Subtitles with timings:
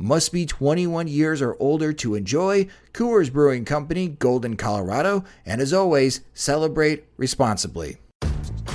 [0.00, 2.68] Must be 21 years or older to enjoy.
[2.92, 5.24] Coors Brewing Company, Golden, Colorado.
[5.44, 7.98] And as always, celebrate responsibly.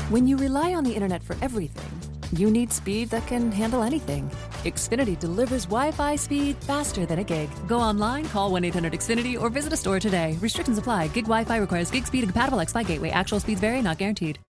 [0.09, 1.89] When you rely on the internet for everything,
[2.37, 4.29] you need speed that can handle anything.
[4.65, 7.49] Xfinity delivers Wi Fi speed faster than a gig.
[7.69, 10.37] Go online, call 1 800 Xfinity, or visit a store today.
[10.41, 11.07] Restrictions apply.
[11.07, 13.11] Gig Wi Fi requires gig speed and compatible X Fi gateway.
[13.11, 14.39] Actual speeds vary, not guaranteed.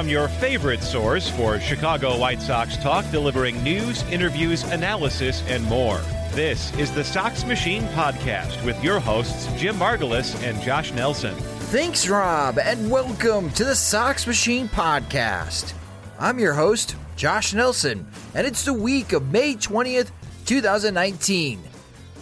[0.00, 6.00] From your favorite source for Chicago White Sox talk, delivering news, interviews, analysis, and more.
[6.32, 11.34] This is the Sox Machine Podcast with your hosts, Jim Margalus and Josh Nelson.
[11.68, 15.74] Thanks, Rob, and welcome to the Sox Machine Podcast.
[16.18, 20.12] I'm your host, Josh Nelson, and it's the week of May 20th,
[20.46, 21.60] 2019.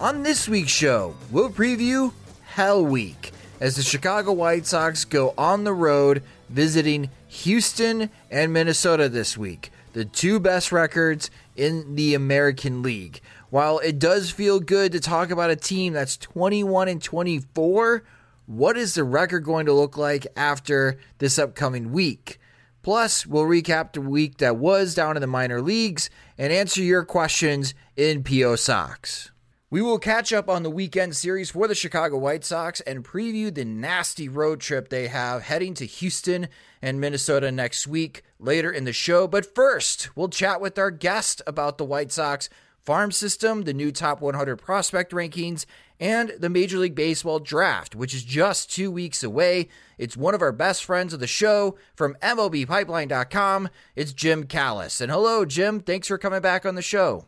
[0.00, 2.12] On this week's show, we'll preview
[2.42, 9.08] Hell Week as the Chicago White Sox go on the road visiting Houston and Minnesota
[9.08, 13.20] this week, the two best records in the American League.
[13.50, 18.02] While it does feel good to talk about a team that's 21 and 24,
[18.46, 22.40] what is the record going to look like after this upcoming week?
[22.82, 26.08] Plus, we'll recap the week that was down in the minor leagues
[26.38, 29.30] and answer your questions in PO Sox.
[29.70, 33.54] We will catch up on the weekend series for the Chicago White Sox and preview
[33.54, 36.48] the nasty road trip they have heading to Houston
[36.80, 39.26] and Minnesota next week later in the show.
[39.26, 42.48] But first, we'll chat with our guest about the White Sox
[42.80, 45.66] farm system, the new top 100 prospect rankings,
[46.00, 49.68] and the Major League Baseball draft, which is just two weeks away.
[49.98, 53.68] It's one of our best friends of the show from MLBpipeline.com.
[53.94, 55.02] It's Jim Callis.
[55.02, 55.80] And hello, Jim.
[55.80, 57.26] Thanks for coming back on the show.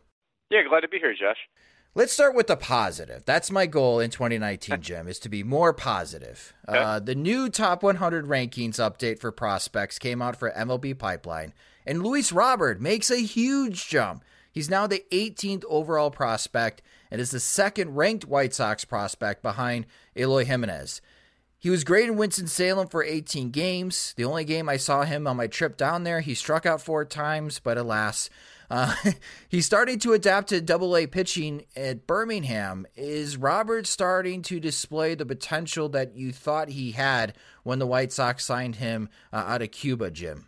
[0.49, 1.37] Yeah, glad to be here, Josh.
[1.93, 3.25] Let's start with the positive.
[3.25, 6.53] That's my goal in 2019, Jim, is to be more positive.
[6.69, 6.79] Okay.
[6.79, 11.53] Uh, the new top 100 rankings update for prospects came out for MLB Pipeline,
[11.85, 14.25] and Luis Robert makes a huge jump.
[14.53, 16.81] He's now the 18th overall prospect
[17.11, 19.87] and is the second ranked White Sox prospect behind
[20.17, 21.01] Eloy Jimenez.
[21.59, 24.15] He was great in Winston-Salem for 18 games.
[24.17, 27.05] The only game I saw him on my trip down there, he struck out four
[27.05, 28.31] times, but alas,
[28.71, 28.95] uh,
[29.49, 32.87] he's starting to adapt to double A pitching at Birmingham.
[32.97, 38.13] Is Robert starting to display the potential that you thought he had when the White
[38.13, 40.47] Sox signed him uh, out of Cuba, Jim?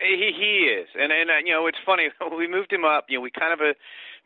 [0.00, 2.08] He he is, and and uh, you know it's funny.
[2.36, 3.06] we moved him up.
[3.08, 3.72] You know, we kind of uh,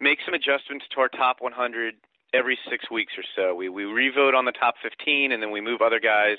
[0.00, 1.94] make some adjustments to our top 100
[2.34, 3.55] every six weeks or so.
[3.55, 6.38] We we revote on the top 15, and then we move other guys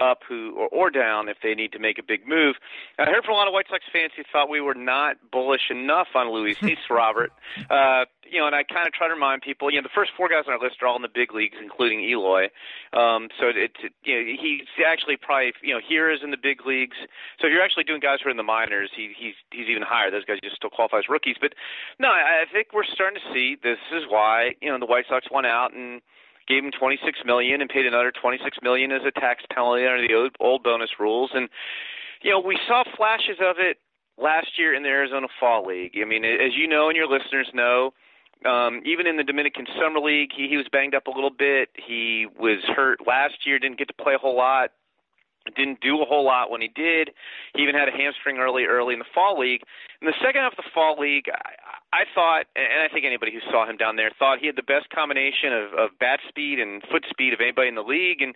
[0.00, 2.56] up who or, or down if they need to make a big move.
[2.98, 5.70] I heard from a lot of White Sox fans who thought we were not bullish
[5.70, 6.56] enough on Luis
[6.90, 7.32] Robert.
[7.68, 10.12] Uh, you know, and I kind of try to remind people, you know, the first
[10.16, 12.44] four guys on our list are all in the big leagues, including Eloy.
[12.92, 16.40] Um, so it's, it, you know, he's actually probably, you know, here is in the
[16.40, 16.96] big leagues.
[17.40, 19.82] So if you're actually doing guys who are in the minors, he, he's he's even
[19.82, 20.10] higher.
[20.10, 21.36] Those guys just still qualify as rookies.
[21.40, 21.54] But
[21.98, 25.06] no, I, I think we're starting to see this is why you know the White
[25.08, 26.00] Sox went out and
[26.48, 30.14] gave him 26 million and paid another 26 million as a tax penalty under the
[30.14, 31.30] old, old bonus rules.
[31.34, 31.48] And
[32.22, 33.78] you know, we saw flashes of it
[34.18, 35.96] last year in the Arizona Fall League.
[36.00, 37.92] I mean, as you know and your listeners know,
[38.44, 41.68] um, even in the Dominican Summer League, he, he was banged up a little bit.
[41.74, 44.70] He was hurt last year, didn't get to play a whole lot
[45.56, 47.10] didn't do a whole lot when he did.
[47.54, 49.62] He even had a hamstring early, early in the fall league.
[50.00, 51.52] In the second half of the fall league, I,
[51.92, 54.62] I thought, and I think anybody who saw him down there thought he had the
[54.62, 58.34] best combination of, of bat speed and foot speed of anybody in the league, and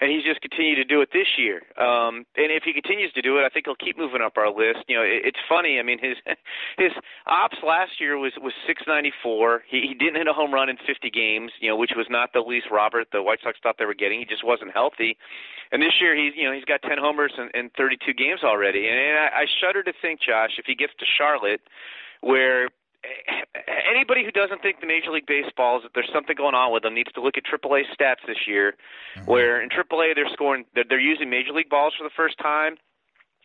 [0.00, 1.62] and he's just continued to do it this year.
[1.78, 4.50] Um, and if he continues to do it, I think he'll keep moving up our
[4.50, 4.82] list.
[4.90, 5.78] You know, it, it's funny.
[5.78, 6.18] I mean, his
[6.76, 6.90] his
[7.26, 9.62] ops last year was was 694.
[9.70, 12.32] He he didn't hit a home run in 50 games, you know, which was not
[12.34, 14.18] the Luis Robert the White Sox thought they were getting.
[14.18, 15.16] He just wasn't healthy.
[15.70, 18.90] And this year he's you know he's got 10 homers in, in 32 games already.
[18.90, 21.62] And, and I, I shudder to think, Josh, if he gets to Charlotte
[22.20, 22.68] where
[23.90, 26.82] anybody who doesn't think the Major League Baseball is that there's something going on with
[26.82, 28.74] them needs to look at AAA stats this year,
[29.16, 29.30] mm-hmm.
[29.30, 32.76] where in AAA they're scoring they're, they're using Major League balls for the first time.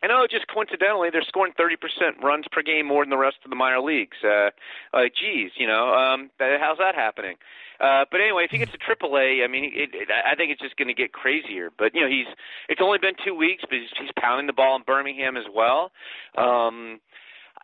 [0.02, 3.48] And oh, just coincidentally, they're scoring 30% runs per game more than the rest of
[3.48, 4.18] the minor leagues.
[4.22, 4.50] Uh,
[4.92, 7.36] like, geez, you know, um, how's that happening?
[7.80, 10.60] Uh, but anyway, if he gets to AAA, I mean, it, it, I think it's
[10.60, 11.70] just going to get crazier.
[11.76, 12.26] But you know, he's
[12.68, 15.90] it's only been two weeks, but he's, he's pounding the ball in Birmingham as well.
[16.36, 17.00] Um,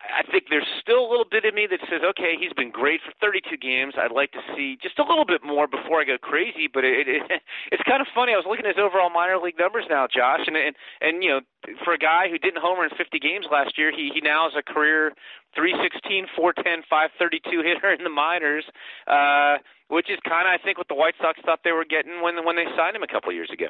[0.09, 3.01] I think there's still a little bit of me that says, okay, he's been great
[3.05, 3.93] for 32 games.
[3.97, 6.67] I'd like to see just a little bit more before I go crazy.
[6.71, 7.21] But it, it,
[7.71, 8.33] it's kind of funny.
[8.33, 11.29] I was looking at his overall minor league numbers now, Josh, and and and you
[11.29, 11.41] know,
[11.85, 14.53] for a guy who didn't homer in 50 games last year, he he now is
[14.57, 15.13] a career
[15.55, 18.65] 316, 410, 532 hitter in the minors,
[19.07, 19.57] uh,
[19.87, 22.43] which is kind of I think what the White Sox thought they were getting when
[22.45, 23.69] when they signed him a couple years ago.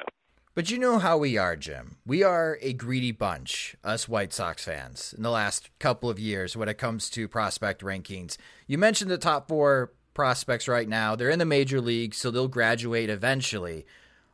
[0.54, 1.96] But you know how we are, Jim.
[2.04, 6.54] We are a greedy bunch, us White Sox fans, in the last couple of years
[6.54, 8.36] when it comes to prospect rankings.
[8.66, 11.16] You mentioned the top four prospects right now.
[11.16, 13.86] They're in the major league, so they'll graduate eventually.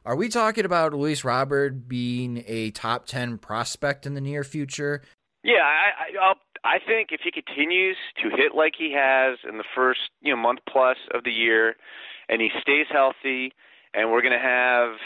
[0.04, 5.02] Are we talking about Luis Robert being a top 10 prospect in the near future?
[5.44, 6.34] Yeah, I, I,
[6.64, 10.42] I think if he continues to hit like he has in the first you know
[10.42, 11.76] month plus of the year,
[12.28, 13.52] and he stays healthy,
[13.94, 14.94] and we're going to have–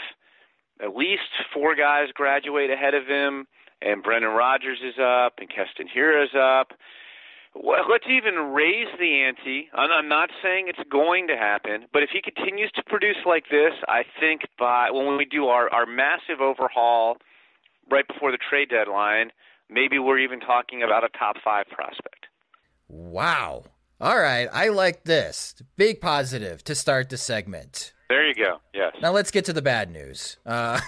[0.83, 3.47] at least four guys graduate ahead of him,
[3.81, 6.77] and Brendan Rodgers is up, and Keston Hiura is up.
[7.55, 9.69] Well, let's even raise the ante.
[9.73, 13.73] I'm not saying it's going to happen, but if he continues to produce like this,
[13.87, 17.17] I think by when we do our, our massive overhaul
[17.91, 19.31] right before the trade deadline,
[19.69, 22.25] maybe we're even talking about a top five prospect.
[22.87, 23.65] Wow.
[24.01, 24.47] All right.
[24.51, 25.55] I like this.
[25.77, 27.93] Big positive to start the segment.
[28.13, 28.59] There you go.
[28.75, 28.93] Yes.
[29.01, 30.37] Now let's get to the bad news.
[30.45, 30.79] Uh,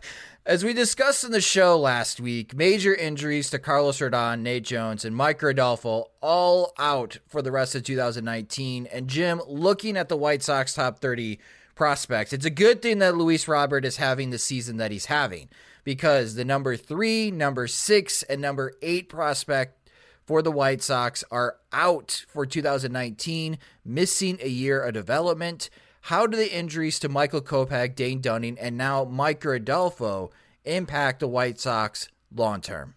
[0.46, 5.02] as we discussed in the show last week, major injuries to Carlos Rodon, Nate Jones,
[5.02, 8.84] and Micker Adolfo all out for the rest of 2019.
[8.92, 11.38] And Jim, looking at the White Sox top 30
[11.74, 15.48] prospects, it's a good thing that Luis Robert is having the season that he's having
[15.84, 19.88] because the number three, number six, and number eight prospect
[20.26, 25.70] for the White Sox are out for 2019, missing a year of development.
[26.08, 30.30] How do the injuries to Michael Kopech, Dane Dunning, and now Micker Adolfo
[30.66, 32.94] impact the White Sox long term?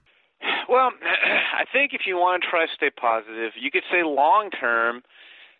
[0.68, 0.92] Well,
[1.58, 5.04] I think if you want to try to stay positive, you could say long term,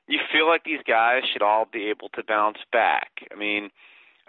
[0.10, 3.12] you feel like these guys should all be able to bounce back.
[3.32, 3.70] I mean,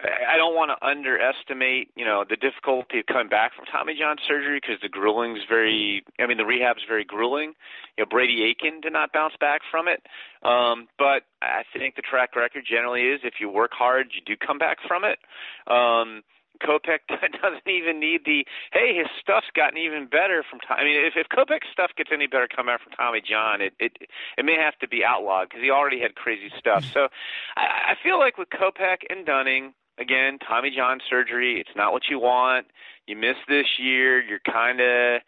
[0.01, 4.15] I don't want to underestimate, you know, the difficulty of coming back from Tommy John
[4.25, 7.53] surgery because the grueling's very, I mean, the rehab's very grueling.
[7.97, 10.01] You know, Brady Aiken did not bounce back from it.
[10.41, 14.37] Um, but I think the track record generally is if you work hard, you do
[14.37, 15.19] come back from it.
[15.67, 16.23] Um,
[16.63, 20.81] Kopech doesn't even need the hey, his stuff's gotten even better from Tommy.
[20.81, 23.73] I mean, if if Kopech's stuff gets any better coming out from Tommy John, it
[23.79, 23.97] it
[24.37, 26.83] it may have to be outlawed because he already had crazy stuff.
[26.93, 27.07] So
[27.55, 31.59] I, I feel like with Kopech and Dunning, again, Tommy John surgery.
[31.59, 32.67] It's not what you want.
[33.07, 34.21] You missed this year.
[34.21, 35.21] You're kind of,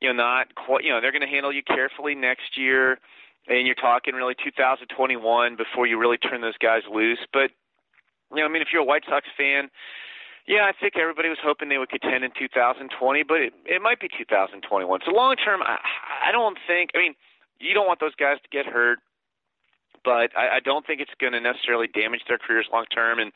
[0.00, 0.84] you know, not quite.
[0.84, 2.98] You know, they're going to handle you carefully next year,
[3.48, 7.20] and you're talking really 2021 before you really turn those guys loose.
[7.32, 7.50] But
[8.32, 9.70] you know, I mean, if you're a White Sox fan.
[10.46, 13.98] Yeah, I think everybody was hoping they would contend in 2020, but it, it might
[13.98, 14.60] be 2021.
[15.06, 15.78] So long term, I,
[16.28, 16.90] I don't think.
[16.94, 17.14] I mean,
[17.58, 18.98] you don't want those guys to get hurt,
[20.04, 23.18] but I, I don't think it's going to necessarily damage their careers long term.
[23.18, 23.32] And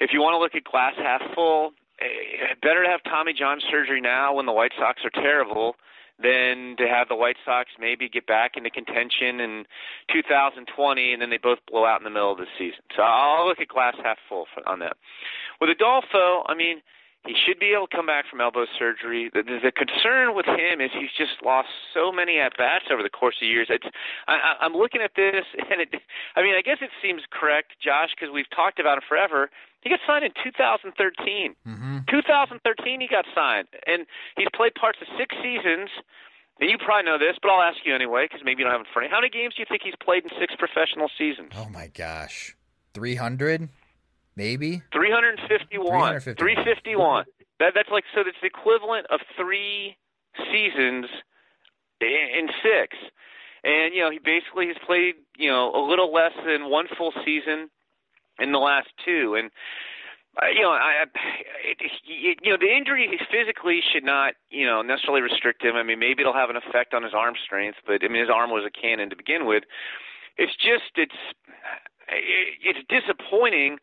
[0.00, 3.60] if you want to look at glass half full, eh, better to have Tommy John
[3.70, 5.76] surgery now when the White Sox are terrible
[6.22, 9.64] than to have the White Sox maybe get back into contention in
[10.12, 12.80] 2020 and then they both blow out in the middle of the season.
[12.96, 14.96] So I'll look at glass half full on that.
[15.60, 16.82] With Adolfo, I mean,
[17.26, 19.28] he should be able to come back from elbow surgery.
[19.28, 23.02] The, the, the concern with him is he's just lost so many at bats over
[23.02, 23.68] the course of years.
[23.68, 23.84] It's,
[24.26, 26.00] I, I'm looking at this, and it,
[26.34, 29.50] I mean, I guess it seems correct, Josh, because we've talked about it forever.
[29.82, 30.96] He got signed in 2013.
[30.96, 32.08] Mm-hmm.
[32.08, 35.92] 2013, he got signed, and he's played parts of six seasons.
[36.60, 38.84] And you probably know this, but I'll ask you anyway because maybe you don't have
[38.84, 39.14] it in front of you.
[39.16, 41.52] How many games do you think he's played in six professional seasons?
[41.56, 42.54] Oh my gosh,
[42.92, 43.68] 300
[44.40, 46.20] maybe 351.
[46.20, 47.24] 351.
[47.58, 48.24] That that's like so.
[48.24, 49.96] That's the equivalent of three
[50.50, 51.06] seasons
[52.00, 52.96] in six.
[53.62, 57.12] and you know he basically has played you know a little less than one full
[57.24, 57.68] season
[58.38, 59.50] in the last two, and
[60.40, 61.04] uh, you know, I,
[61.64, 65.74] it, it, you know, the injury physically should not, you know, necessarily restrict him.
[65.74, 68.30] I mean, maybe it'll have an effect on his arm strength, but I mean, his
[68.30, 69.64] arm was a cannon to begin with.
[70.38, 71.18] It's just, it's,
[72.08, 73.78] it's disappointing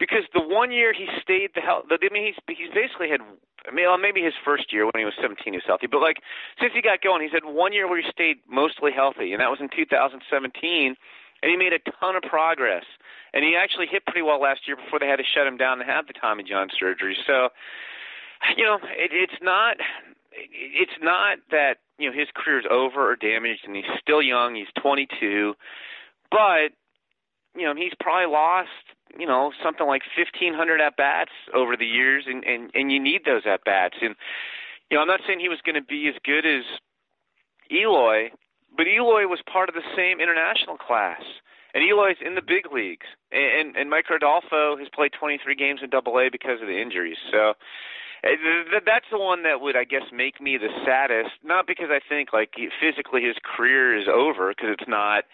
[0.00, 1.84] because the one year he stayed the hell.
[1.86, 3.20] I mean, he's he's basically had.
[3.68, 6.24] I mean, maybe his first year when he was 17 he was healthy, but like
[6.58, 9.52] since he got going, he's had one year where he stayed mostly healthy, and that
[9.52, 10.96] was in 2017, and
[11.44, 12.88] he made a ton of progress
[13.32, 15.78] and he actually hit pretty well last year before they had to shut him down
[15.78, 17.16] to have the Tommy John surgery.
[17.26, 17.50] So,
[18.56, 19.76] you know, it, it's not
[20.32, 24.54] it's not that you know his career's over or damaged, and he's still young.
[24.54, 25.54] He's 22,
[26.30, 26.72] but
[27.54, 28.68] you know he's probably lost
[29.18, 33.24] you know something like 1500 at bats over the years, and and and you need
[33.24, 33.96] those at bats.
[34.00, 34.14] And
[34.90, 36.64] you know I'm not saying he was going to be as good as
[37.70, 38.30] Eloy,
[38.76, 41.22] but Eloy was part of the same international class
[41.74, 45.90] and Eloy's in the big leagues, and and Micker Adolfo has played 23 games in
[45.90, 47.18] Double A because of the injuries.
[47.30, 47.54] So
[48.24, 48.36] eh,
[48.84, 51.30] that's the one that would, I guess, make me the saddest.
[51.44, 55.24] Not because I think like physically his career is over, because it's not,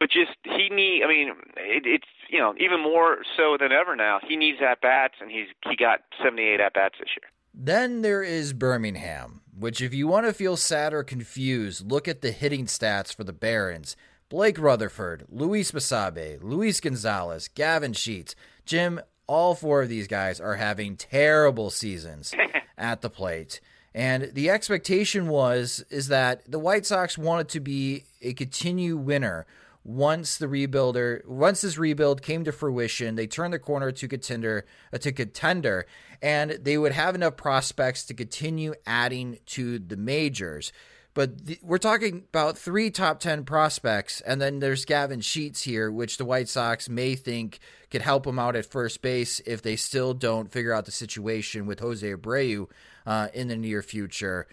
[0.00, 1.02] but just he need.
[1.04, 4.20] I mean, it, it's you know even more so than ever now.
[4.26, 7.30] He needs at bats, and he's he got 78 at bats this year.
[7.52, 12.20] Then there is Birmingham, which if you want to feel sad or confused, look at
[12.20, 13.96] the hitting stats for the Barons.
[14.28, 18.34] Blake Rutherford, Luis Basabe, Luis Gonzalez, Gavin Sheets,
[18.66, 22.34] Jim, all four of these guys are having terrible seasons
[22.78, 23.60] at the plate.
[23.94, 29.46] And the expectation was is that the White Sox wanted to be a continue winner
[29.84, 34.64] once the rebuilder once this rebuild came to fruition, they turned the corner to contender
[34.92, 35.86] uh, to contender,
[36.22, 40.72] and they would have enough prospects to continue adding to the majors.
[41.12, 45.90] But the, we're talking about three top 10 prospects, and then there's Gavin Sheets here,
[45.90, 47.60] which the White Sox may think
[47.90, 51.66] could help them out at first base if they still don't figure out the situation
[51.66, 52.68] with Jose Abreu
[53.06, 54.48] uh, in the near future.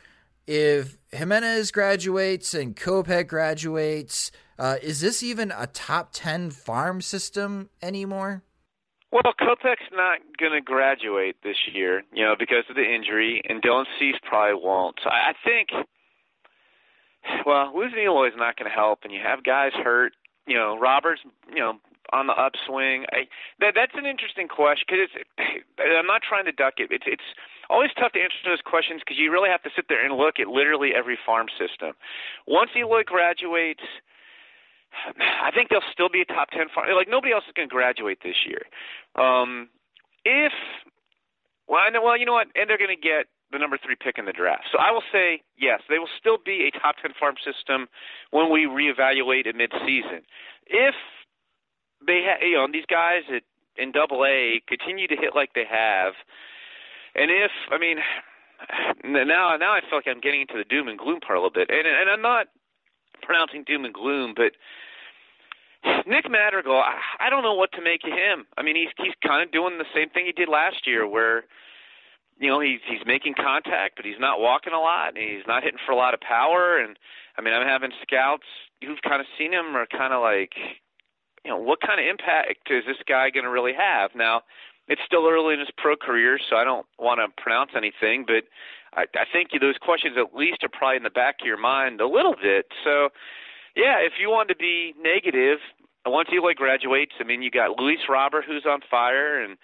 [0.54, 7.70] If Jimenez graduates and Kopech graduates, uh, is this even a top 10 farm system
[7.82, 8.44] anymore?
[9.14, 13.62] Well, Kopech's not going to graduate this year, you know, because of the injury, and
[13.62, 15.00] Dylan Cease probably won't.
[15.02, 15.70] So I think–
[17.46, 20.14] well, losing Eloy is not going to help, and you have guys hurt.
[20.48, 21.74] You know, Roberts, you know,
[22.12, 23.06] on the upswing.
[23.12, 23.28] I,
[23.60, 25.66] that that's an interesting question because it's.
[25.98, 26.92] I'm not trying to duck it.
[26.92, 27.24] It's it's
[27.72, 30.40] always tough to answer those questions because you really have to sit there and look
[30.40, 31.94] at literally every farm system.
[32.46, 33.84] Once Eloy graduates.
[35.18, 36.90] I think they'll still be a top ten farm.
[36.94, 38.68] Like nobody else is going to graduate this year.
[39.16, 39.70] Um,
[40.26, 40.52] if
[41.68, 42.04] well, I know.
[42.04, 42.48] Well, you know what?
[42.56, 44.66] And they're going to get the number three pick in the draft.
[44.72, 47.88] So I will say yes, they will still be a top ten farm system
[48.32, 50.28] when we reevaluate at midseason.
[50.68, 50.96] If
[52.06, 53.44] they have, you know, these guys at,
[53.78, 56.14] in Double A continue to hit like they have,
[57.16, 57.98] and if I mean,
[59.04, 61.54] now now I feel like I'm getting into the doom and gloom part a little
[61.54, 62.48] bit, and and I'm not
[63.22, 64.54] pronouncing doom and gloom, but.
[66.06, 68.46] Nick Madrigal, I, I don't know what to make of him.
[68.56, 71.46] I mean, he's he's kind of doing the same thing he did last year, where
[72.38, 75.10] you know he's he's making contact, but he's not walking a lot.
[75.10, 76.78] And he's not hitting for a lot of power.
[76.78, 77.00] And
[77.36, 78.46] I mean, I'm having scouts
[78.86, 80.54] who've kind of seen him are kind of like,
[81.44, 84.12] you know, what kind of impact is this guy going to really have?
[84.16, 84.42] Now,
[84.88, 88.44] it's still early in his pro career, so I don't want to pronounce anything, but
[88.94, 92.02] I, I think those questions at least are probably in the back of your mind
[92.02, 92.66] a little bit.
[92.84, 93.10] So,
[93.76, 95.60] yeah, if you want to be negative,
[96.06, 99.58] once Eloy graduates, I mean, you got Luis Robert who's on fire, and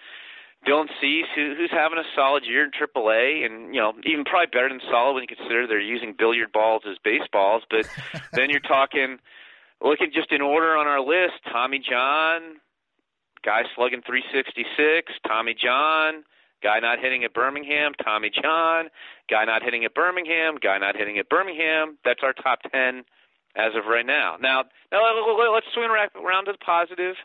[0.66, 4.48] Dylan Cease, who, who's having a solid year in AAA, and you know even probably
[4.52, 7.62] better than solid when you consider they're using billiard balls as baseballs.
[7.70, 7.88] But
[8.32, 9.18] then you're talking,
[9.80, 12.58] looking just in order on our list: Tommy John,
[13.44, 16.24] guy slugging 366, Tommy John,
[16.62, 18.88] guy not hitting at Birmingham, Tommy John,
[19.30, 21.98] guy not hitting at Birmingham, guy not hitting at Birmingham.
[22.04, 23.04] That's our top ten
[23.56, 24.36] as of right now.
[24.40, 25.00] Now, now
[25.52, 27.16] let's swing around to the positive.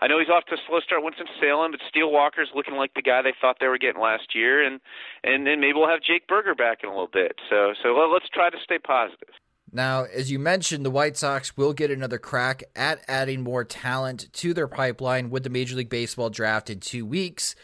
[0.00, 2.94] I know he's off to a slow start, Winston Salem, but Steele Walker's looking like
[2.94, 4.80] the guy they thought they were getting last year, and
[5.24, 7.36] and then maybe we'll have Jake Burger back in a little bit.
[7.50, 9.34] So so let's try to stay positive.
[9.70, 14.32] Now, as you mentioned, the White Sox will get another crack at adding more talent
[14.34, 17.54] to their pipeline with the Major League Baseball draft in two weeks.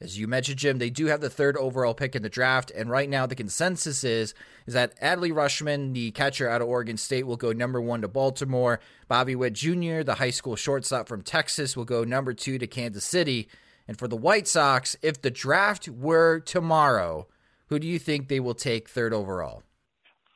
[0.00, 2.88] As you mentioned, Jim, they do have the third overall pick in the draft, and
[2.88, 4.32] right now the consensus is
[4.66, 8.08] is that Adley Rutschman, the catcher out of Oregon State, will go number one to
[8.08, 8.80] Baltimore.
[9.08, 13.04] Bobby Witt Jr., the high school shortstop from Texas, will go number two to Kansas
[13.04, 13.48] City.
[13.88, 17.26] And for the White Sox, if the draft were tomorrow,
[17.66, 19.64] who do you think they will take third overall?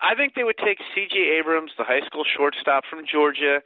[0.05, 1.17] I think they would take C.J.
[1.41, 3.63] Abrams, the high school shortstop from Georgia.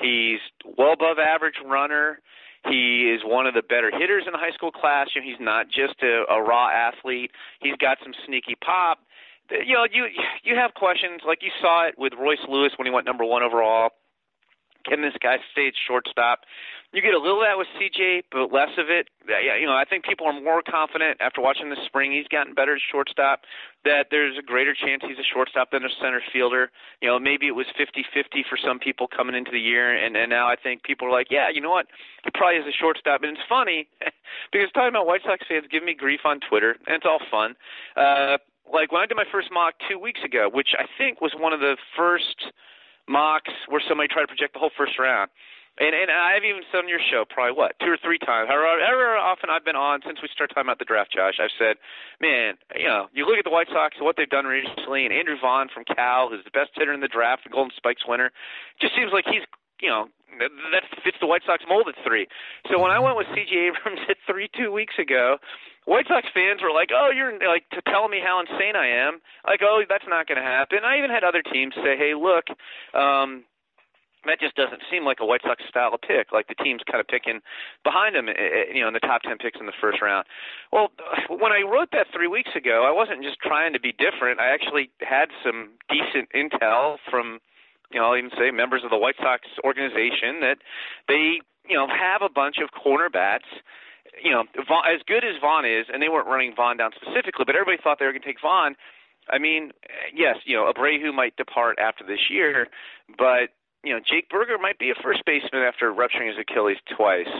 [0.00, 0.40] He's
[0.78, 2.20] well above average runner.
[2.68, 5.08] He is one of the better hitters in the high school class.
[5.14, 7.32] You know, he's not just a, a raw athlete.
[7.60, 9.00] He's got some sneaky pop.
[9.50, 10.06] You know, you
[10.44, 13.42] you have questions like you saw it with Royce Lewis when he went number one
[13.42, 13.90] overall.
[14.84, 16.40] Can this guy stay at shortstop?
[16.92, 19.08] You get a little of that with CJ, but less of it.
[19.26, 22.12] Yeah, you know, I think people are more confident after watching this spring.
[22.12, 23.48] He's gotten better at shortstop.
[23.84, 26.70] That there's a greater chance he's a shortstop than a center fielder.
[27.00, 30.28] You know, maybe it was 50-50 for some people coming into the year, and and
[30.28, 31.86] now I think people are like, yeah, you know what,
[32.24, 33.22] he probably is a shortstop.
[33.22, 33.88] And it's funny
[34.52, 37.56] because talking about White Sox fans give me grief on Twitter, and it's all fun.
[37.96, 38.36] Uh,
[38.70, 41.52] like when I did my first mock two weeks ago, which I think was one
[41.52, 42.52] of the first
[43.08, 45.30] mocks where somebody tried to project the whole first round.
[45.80, 49.16] And and I've even said on your show probably what two or three times, however
[49.16, 51.40] often I've been on since we started talking about the draft, Josh.
[51.40, 51.80] I've said,
[52.20, 55.16] man, you know, you look at the White Sox and what they've done recently, and
[55.16, 58.30] Andrew Vaughn from Cal, who's the best hitter in the draft, the Golden Spikes winner,
[58.84, 59.48] just seems like he's
[59.80, 62.28] you know that fits the White Sox mold at three.
[62.68, 63.72] So when I went with C.J.
[63.72, 65.40] Abrams at three two weeks ago,
[65.84, 69.20] White Sox fans were like, "Oh, you're like to tell me how insane I am."
[69.46, 72.46] Like, "Oh, that's not going to happen." I even had other teams say, "Hey, look,
[72.94, 73.44] um,
[74.24, 76.32] that just doesn't seem like a White Sox style of pick.
[76.32, 77.40] Like the team's kind of picking
[77.82, 80.26] behind them, eh, eh, you know, in the top ten picks in the first round.
[80.72, 80.90] Well,
[81.28, 84.40] when I wrote that three weeks ago, I wasn't just trying to be different.
[84.40, 87.40] I actually had some decent intel from,
[87.90, 90.58] you know, I'll even say members of the White Sox organization that
[91.08, 93.46] they, you know, have a bunch of corner bats.
[94.22, 97.44] You know, Vaughn, as good as Vaughn is, and they weren't running Vaughn down specifically,
[97.46, 98.76] but everybody thought they were going to take Vaughn.
[99.30, 99.70] I mean,
[100.14, 102.66] yes, you know, Abreu might depart after this year,
[103.16, 103.50] but
[103.84, 107.30] you know, Jake Burger might be a first baseman after rupturing his Achilles twice.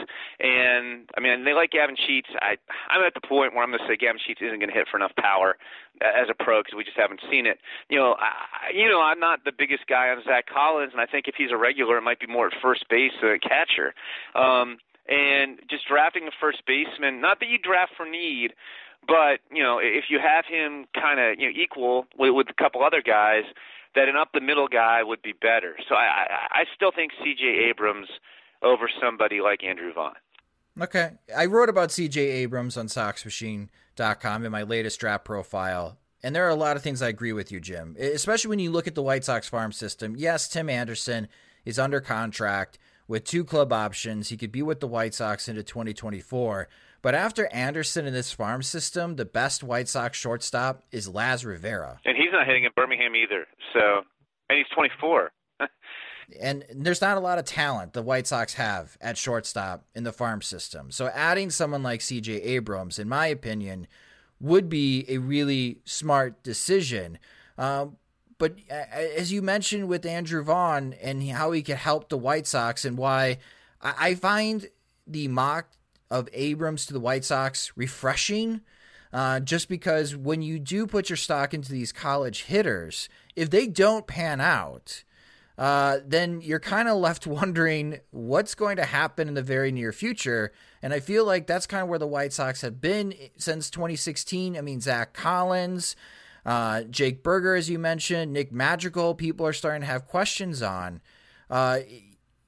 [0.40, 2.28] And I mean, they like Gavin Sheets.
[2.40, 2.56] I
[2.90, 4.88] I'm at the point where I'm going to say Gavin Sheets isn't going to hit
[4.90, 5.56] for enough power
[6.02, 7.58] as a pro because we just haven't seen it.
[7.88, 11.06] You know, I, you know, I'm not the biggest guy on Zach Collins, and I
[11.06, 13.94] think if he's a regular, it might be more at first base than a catcher.
[14.34, 18.52] Um, and just drafting a first baseman, not that you draft for need,
[19.06, 22.54] but you know, if you have him kind of you know equal with, with a
[22.54, 23.44] couple other guys
[23.94, 25.76] that an up the middle guy would be better.
[25.88, 27.44] So I, I, I still think C.J.
[27.68, 28.08] Abrams
[28.62, 30.14] over somebody like Andrew Vaughn.
[30.80, 31.10] Okay.
[31.36, 35.98] I wrote about CJ Abrams on SoxMachine.com in my latest draft profile.
[36.22, 38.70] And there are a lot of things I agree with you, Jim, especially when you
[38.70, 40.14] look at the White Sox farm system.
[40.16, 41.28] Yes, Tim Anderson
[41.64, 42.78] is under contract
[43.12, 44.30] with two club options.
[44.30, 46.66] He could be with the White Sox into 2024.
[47.02, 52.00] But after Anderson in this farm system, the best White Sox shortstop is Laz Rivera.
[52.06, 53.44] And he's not hitting in Birmingham either.
[53.74, 54.04] So,
[54.48, 55.30] and he's 24.
[56.40, 60.12] and there's not a lot of talent the White Sox have at shortstop in the
[60.12, 60.90] farm system.
[60.90, 63.88] So adding someone like CJ Abrams, in my opinion,
[64.40, 67.18] would be a really smart decision.
[67.58, 67.98] Um,
[68.42, 72.84] but as you mentioned with Andrew Vaughn and how he could help the White Sox
[72.84, 73.38] and why
[73.80, 74.66] I find
[75.06, 75.68] the mock
[76.10, 78.62] of Abrams to the White Sox refreshing.
[79.12, 83.68] Uh, just because when you do put your stock into these college hitters, if they
[83.68, 85.04] don't pan out,
[85.56, 89.92] uh, then you're kind of left wondering what's going to happen in the very near
[89.92, 90.50] future.
[90.82, 94.56] And I feel like that's kind of where the White Sox have been since 2016.
[94.56, 95.94] I mean, Zach Collins,
[96.44, 101.00] uh, Jake Burger, as you mentioned, Nick Madrigal, people are starting to have questions on.
[101.48, 101.80] Uh,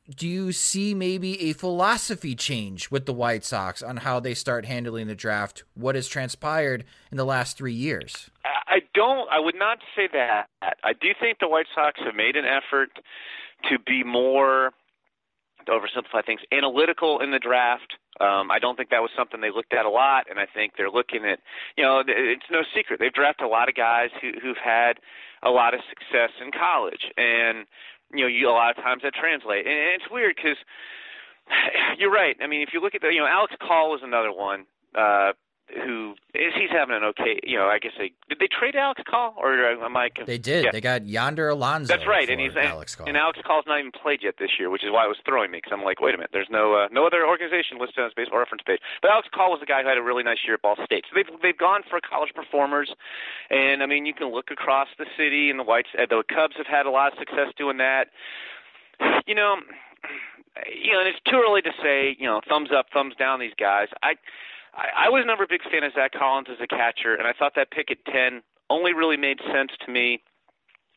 [0.09, 4.67] do you see maybe a philosophy change with the White Sox on how they start
[4.67, 5.65] handling the draft?
[5.75, 8.31] What has transpired in the last three years?
[8.45, 9.29] I don't.
[9.31, 10.49] I would not say that.
[10.61, 12.91] I do think the White Sox have made an effort
[13.71, 14.73] to be more,
[15.65, 17.95] to oversimplify things, analytical in the draft.
[18.21, 20.75] Um, I don't think that was something they looked at a lot, and I think
[20.77, 21.41] they're looking at.
[21.77, 24.99] You know, it's no secret they've drafted a lot of guys who, who've had
[25.43, 27.67] a lot of success in college, and
[28.13, 30.57] you know, you, a lot of times that translate, and it's weird because
[31.99, 32.37] you're right.
[32.43, 34.67] I mean, if you look at the, you know, Alex Call was another one.
[34.95, 35.33] Uh,
[35.73, 39.01] who is he's having an okay you know i guess they did they trade alex
[39.09, 39.35] call?
[39.39, 40.65] Or am i they did.
[40.65, 40.71] yeah.
[40.71, 43.09] they got yonder alonso that's right and he's alex call.
[43.09, 45.51] and alex call's not even played yet this year which is why it was throwing
[45.51, 48.05] me because i'm like wait a minute there's no uh, no other organization listed on
[48.05, 48.81] his baseball reference page.
[49.01, 51.05] But alex call was the guy who had a really nice year at ball state.
[51.09, 52.93] So they've they've gone for college performers
[53.49, 56.57] and i mean you can look across the city and the whites uh, the cubs
[56.59, 58.09] have had a lot of success doing that.
[59.27, 59.57] You know
[60.69, 63.57] you know and it's too early to say you know thumbs up thumbs down these
[63.59, 63.89] guys.
[64.03, 64.15] I
[64.77, 67.33] I, I was never a big fan of Zach Collins as a catcher, and I
[67.33, 70.23] thought that pick at ten only really made sense to me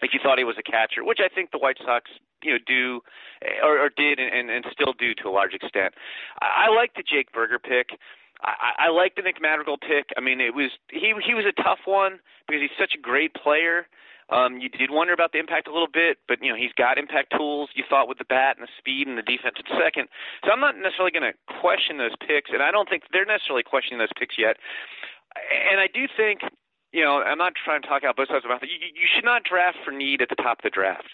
[0.02, 2.10] if you thought he was a catcher, which I think the White Sox
[2.44, 3.02] you know do
[3.64, 5.94] or, or did and, and still do to a large extent.
[6.42, 7.90] I, I like the Jake Burger pick.
[8.42, 10.10] I, I like the Nick Madrigal pick.
[10.16, 13.34] I mean, it was he he was a tough one because he's such a great
[13.34, 13.88] player.
[14.30, 16.98] Um, you did wonder about the impact a little bit, but you know he's got
[16.98, 17.70] impact tools.
[17.76, 20.12] You thought with the bat and the speed and the defense at second.
[20.44, 23.64] So I'm not necessarily going to question those picks, and I don't think they're necessarily
[23.64, 24.58] questioning those picks yet.
[25.72, 26.42] And I do think,
[26.92, 28.64] you know, I'm not trying to talk out both sides of the mouth.
[28.64, 31.08] You, you should not draft for need at the top of the draft.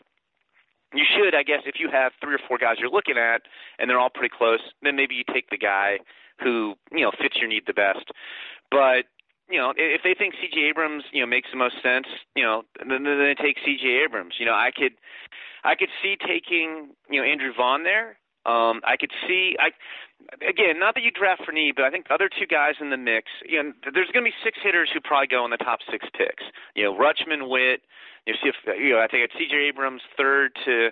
[0.94, 3.42] You should, I guess, if you have three or four guys you're looking at
[3.78, 5.98] and they're all pretty close, then maybe you take the guy
[6.42, 8.10] who you know fits your need the best.
[8.72, 9.06] But
[9.50, 10.70] you know, if they think C.J.
[10.70, 14.04] Abrams, you know, makes the most sense, you know, then, they take C.J.
[14.06, 14.36] Abrams.
[14.40, 14.94] You know, I could,
[15.64, 18.18] I could see taking, you know, Andrew Vaughn there.
[18.46, 19.72] Um, I could see, I,
[20.44, 22.98] again, not that you draft for need, but I think other two guys in the
[22.98, 23.32] mix.
[23.48, 26.08] You know, there's going to be six hitters who probably go in the top six
[26.12, 26.44] picks.
[26.76, 27.82] You know, Rutschman, Witt.
[28.28, 29.00] You know, see if you know.
[29.00, 29.56] I think it's C.J.
[29.72, 30.92] Abrams third to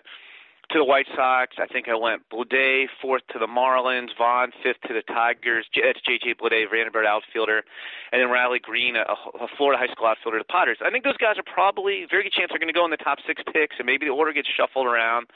[0.71, 1.55] to the White Sox.
[1.59, 5.67] I think I went Bleday fourth to the Marlins, Vaughn fifth to the Tigers.
[5.73, 6.35] It's J.J.
[6.39, 7.63] Bleday, Vanderbilt outfielder,
[8.11, 10.77] and then Riley Greene, a, a Florida high school outfielder to the Padres.
[10.79, 13.03] I think those guys are probably very good chance they're going to go in the
[13.03, 15.27] top six picks, and maybe the order gets shuffled around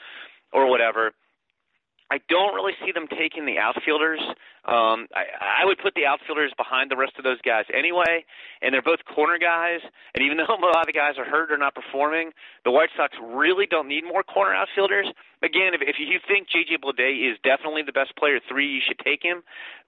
[0.54, 1.12] or whatever.
[2.12, 4.22] I don't really see them taking the outfielders.
[4.66, 8.26] Um, I, I would put the outfielders behind the rest of those guys anyway,
[8.62, 9.82] and they're both corner guys.
[10.14, 12.32] And even though a lot of the guys are hurt or not performing,
[12.64, 15.08] the White Sox really don't need more corner outfielders.
[15.42, 19.00] Again, if, if you think JJ Bleday is definitely the best player three, you should
[19.00, 19.42] take him.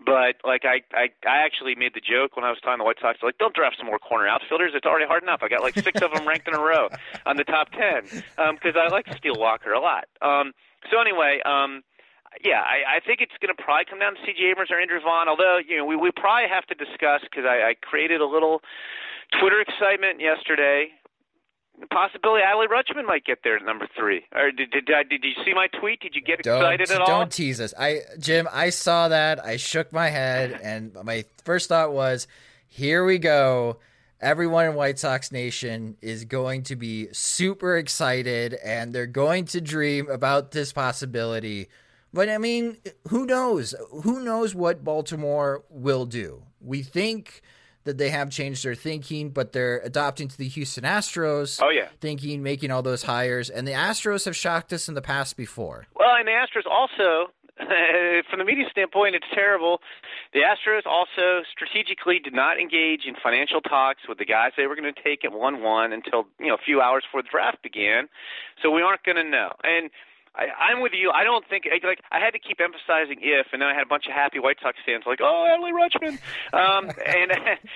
[0.04, 2.90] But like I, I, I actually made the joke when I was talking to the
[2.90, 4.74] White Sox, like don't draft some more corner outfielders.
[4.74, 5.42] It's already hard enough.
[5.42, 6.90] I got like six of them ranked in a row
[7.26, 10.06] on the top ten because um, I like Steele Walker a lot.
[10.22, 10.54] Um,
[10.90, 11.42] so anyway.
[11.46, 11.84] Um,
[12.44, 14.52] yeah, I, I think it's going to probably come down to C.J.
[14.52, 15.28] Abrams or Andrew Vaughn.
[15.28, 18.62] Although you know, we we probably have to discuss because I, I created a little
[19.40, 20.92] Twitter excitement yesterday.
[21.80, 24.26] The possibility Adley Rutschman might get there at number three.
[24.36, 26.02] Or did did, did, did you see my tweet?
[26.02, 27.08] Did you get don't, excited at all?
[27.08, 27.74] Don't tease us.
[27.78, 29.44] I Jim, I saw that.
[29.44, 32.28] I shook my head, and my first thought was,
[32.68, 33.78] "Here we go."
[34.20, 39.62] Everyone in White Sox Nation is going to be super excited, and they're going to
[39.62, 41.68] dream about this possibility
[42.14, 42.78] but I mean,
[43.10, 43.76] who knows?
[44.04, 46.44] Who knows what Baltimore will do?
[46.62, 47.42] We think
[47.84, 51.60] that they have changed their thinking, but they're adopting to the Houston Astros.
[51.62, 55.02] Oh yeah, thinking, making all those hires, and the Astros have shocked us in the
[55.02, 55.88] past before.
[55.96, 57.32] Well, and the Astros also,
[58.30, 59.80] from the media standpoint, it's terrible.
[60.34, 64.76] The Astros also strategically did not engage in financial talks with the guys they were
[64.76, 68.10] going to take at one-one until you know a few hours before the draft began,
[68.62, 69.54] so we aren't going to know.
[69.64, 69.90] And
[70.38, 71.10] I, I'm with you.
[71.10, 73.90] I don't think like I had to keep emphasizing if, and then I had a
[73.90, 76.22] bunch of happy White Sox fans like, "Oh, Adley Rutschman,"
[76.54, 77.32] um, and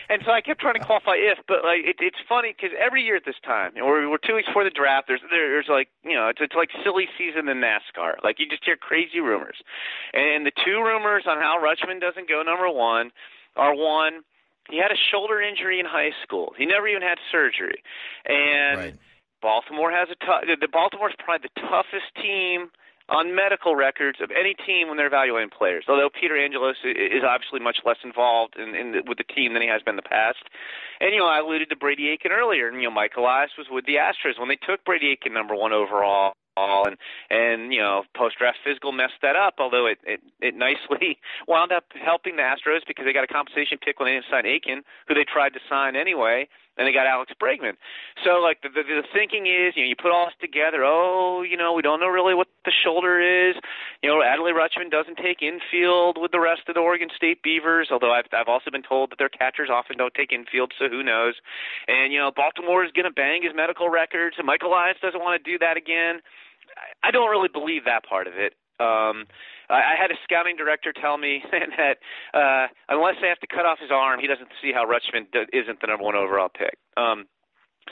[0.09, 3.01] and so I kept trying to qualify if, but like it, it's funny because every
[3.01, 5.07] year at this time, know, we're, we're two weeks before the draft.
[5.07, 8.21] There's there's like you know it's it's like silly season in NASCAR.
[8.23, 9.57] Like you just hear crazy rumors,
[10.13, 13.11] and the two rumors on how Rutschman doesn't go number one
[13.55, 14.21] are one.
[14.69, 16.53] He had a shoulder injury in high school.
[16.55, 17.81] He never even had surgery,
[18.25, 18.77] and.
[18.77, 18.95] Right
[19.41, 20.43] Baltimore has a tough.
[20.45, 22.69] The Baltimore's probably the toughest team
[23.09, 25.85] on medical records of any team when they're evaluating players.
[25.89, 29.61] Although Peter Angelos is obviously much less involved in, in the, with the team than
[29.61, 30.47] he has been in the past.
[31.01, 32.67] And you know, I alluded to Brady Aiken earlier.
[32.67, 35.55] And you know, Mike Elias was with the Astros when they took Brady Aiken number
[35.55, 36.97] one overall and
[37.29, 41.71] and you know post draft physical messed that up although it, it it nicely wound
[41.71, 44.83] up helping the Astros because they got a compensation pick when they didn't sign Aiken
[45.07, 46.47] who they tried to sign anyway
[46.81, 47.77] and they got Alex Bregman.
[48.25, 50.81] So like the, the the thinking is, you know, you put all this together.
[50.81, 53.53] Oh, you know, we don't know really what the shoulder is.
[54.01, 57.89] You know, Adley Rutschman doesn't take infield with the rest of the Oregon State Beavers.
[57.93, 61.05] Although I've I've also been told that their catchers often don't take infield, so who
[61.05, 61.37] knows?
[61.85, 65.21] And you know, Baltimore is going to bang his medical records, and Michael Elias doesn't
[65.21, 66.25] want to do that again.
[67.03, 68.57] I don't really believe that part of it.
[68.81, 69.29] Um,
[69.69, 71.97] I, I had a scouting director tell me that
[72.33, 75.49] uh, unless they have to cut off his arm, he doesn't see how Rutschman d-
[75.53, 76.77] isn't the number one overall pick.
[76.97, 77.25] Um,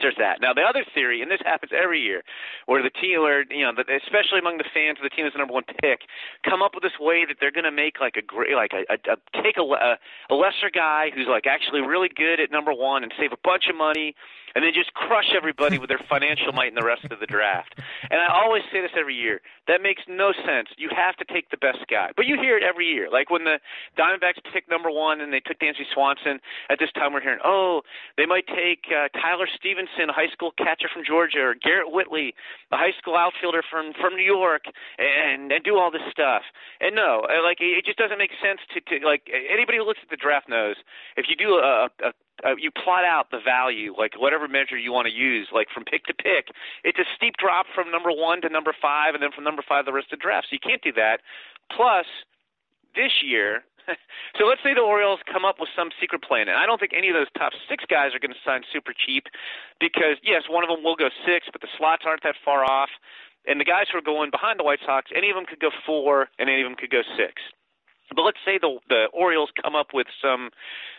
[0.01, 0.39] there's that.
[0.39, 2.21] Now the other theory, and this happens every year,
[2.67, 5.39] where the team, where you know, especially among the fans of the team that's the
[5.39, 6.05] number one pick,
[6.45, 8.85] come up with this way that they're going to make like a great, like a,
[8.85, 13.03] a, a take a, a lesser guy who's like actually really good at number one
[13.03, 14.15] and save a bunch of money
[14.55, 17.75] and then just crush everybody with their financial might in the rest of the draft.
[18.09, 19.41] And I always say this every year.
[19.67, 20.69] That makes no sense.
[20.77, 22.11] You have to take the best guy.
[22.15, 23.09] But you hear it every year.
[23.11, 23.59] Like when the
[23.97, 27.81] Diamondbacks picked number one and they took Dansby Swanson, at this time we're hearing, oh,
[28.17, 32.33] they might take uh, Tyler Stephenson, a high school catcher from Georgia, or Garrett Whitley,
[32.71, 34.65] a high school outfielder from from New York,
[34.97, 36.43] and and do all this stuff.
[36.81, 39.99] And no, uh, like it just doesn't make sense to, to like anybody who looks
[40.01, 40.75] at the draft knows
[41.17, 42.11] if you do a, a
[42.45, 45.83] uh, you plot out the value, like whatever measure you want to use, like from
[45.83, 46.49] pick to pick.
[46.83, 49.85] It's a steep drop from number one to number five, and then from number five
[49.85, 50.47] the rest of the draft.
[50.49, 51.21] So you can't do that.
[51.71, 52.05] Plus,
[52.95, 53.63] this year,
[54.37, 56.93] so let's say the Orioles come up with some secret plan, and I don't think
[56.95, 59.25] any of those top six guys are going to sign super cheap
[59.79, 62.89] because yes, one of them will go six, but the slots aren't that far off,
[63.47, 65.71] and the guys who are going behind the White Sox, any of them could go
[65.85, 67.41] four, and any of them could go six.
[68.15, 70.49] But let's say the the Orioles come up with some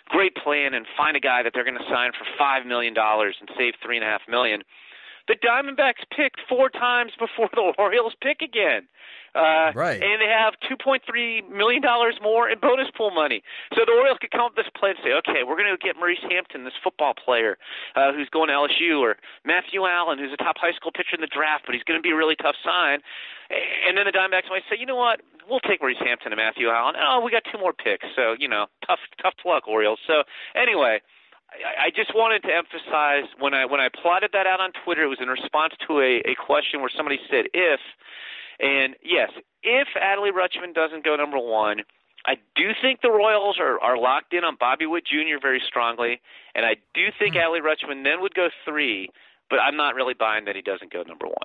[0.09, 3.37] great plan and find a guy that they're going to sign for five million dollars
[3.41, 4.63] and save three and a half million.
[5.29, 8.89] The Diamondbacks picked four times before the Orioles pick again.
[9.35, 10.03] Uh, right.
[10.03, 11.07] And they have $2.3
[11.51, 11.83] million
[12.23, 13.43] more in bonus pool money.
[13.75, 15.79] So the Orioles could come up with this plan and say, okay, we're going to
[15.79, 17.57] get Maurice Hampton, this football player
[17.95, 21.21] uh, who's going to LSU, or Matthew Allen, who's a top high school pitcher in
[21.21, 23.01] the draft, but he's going to be a really tough sign.
[23.87, 26.69] And then the Diamondbacks might say, you know what, we'll take Maurice Hampton and Matthew
[26.69, 26.95] Allen.
[26.99, 28.07] Oh, we got two more picks.
[28.15, 30.01] So, you know, tough, tough luck, Orioles.
[30.07, 30.23] So,
[30.55, 31.01] anyway.
[31.51, 35.09] I just wanted to emphasize when I when I plotted that out on Twitter, it
[35.09, 37.81] was in response to a, a question where somebody said if
[38.61, 39.31] and yes,
[39.63, 41.81] if Adley Rutschman doesn't go number one,
[42.27, 45.41] I do think the Royals are, are locked in on Bobby Witt Jr.
[45.41, 46.21] very strongly,
[46.55, 47.41] and I do think mm.
[47.41, 49.09] Adley Rutschman then would go three,
[49.49, 51.37] but I'm not really buying that he doesn't go number one.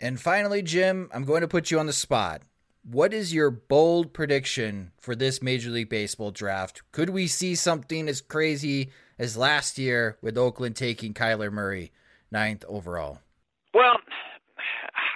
[0.00, 2.42] And finally, Jim, I'm going to put you on the spot.
[2.82, 6.82] What is your bold prediction for this Major League Baseball draft?
[6.92, 11.92] Could we see something as crazy as last year with Oakland taking Kyler Murray
[12.30, 13.18] ninth overall?
[13.74, 13.96] Well,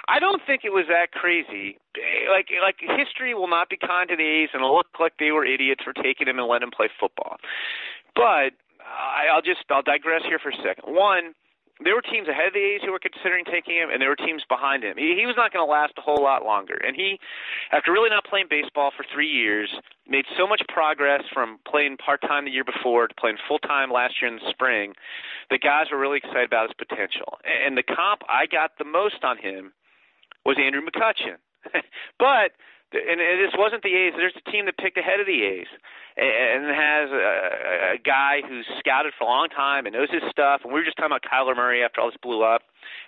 [0.07, 1.77] I don't think it was that crazy.
[1.97, 5.31] Eh, like like history will not be kind to the A's, and look like they
[5.31, 7.37] were idiots for taking him and letting him play football.
[8.15, 8.53] But
[8.85, 10.93] I, I'll just I'll digress here for a second.
[10.93, 11.33] One,
[11.83, 14.15] there were teams ahead of the A's who were considering taking him, and there were
[14.15, 14.95] teams behind him.
[14.95, 16.79] He, he was not going to last a whole lot longer.
[16.79, 17.19] And he,
[17.73, 19.67] after really not playing baseball for three years,
[20.07, 23.91] made so much progress from playing part time the year before to playing full time
[23.91, 24.93] last year in the spring.
[25.49, 27.39] The guys were really excited about his potential.
[27.43, 29.73] And the comp I got the most on him
[30.45, 31.37] was Andrew McCutchen.
[32.19, 32.51] but
[32.93, 34.13] and this wasn't the A's.
[34.15, 35.67] There's a team that picked ahead of the A's
[36.15, 40.61] and has a, a guy who's scouted for a long time and knows his stuff.
[40.63, 42.61] And we were just talking about Kyler Murray after all this blew up,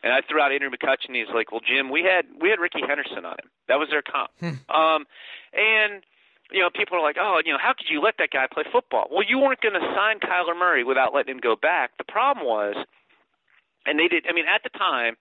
[0.04, 1.16] and I threw out Andrew McCutchen.
[1.16, 3.50] He's like, "Well, Jim, we had we had Rickey Henderson on him.
[3.68, 4.60] That was their comp." Hmm.
[4.74, 5.06] um,
[5.54, 6.04] and
[6.52, 8.64] you know, people are like, "Oh, you know, how could you let that guy play
[8.72, 11.92] football?" Well, you weren't going to sign Kyler Murray without letting him go back.
[11.98, 12.76] The problem was,
[13.86, 14.26] and they did.
[14.28, 15.16] I mean, at the time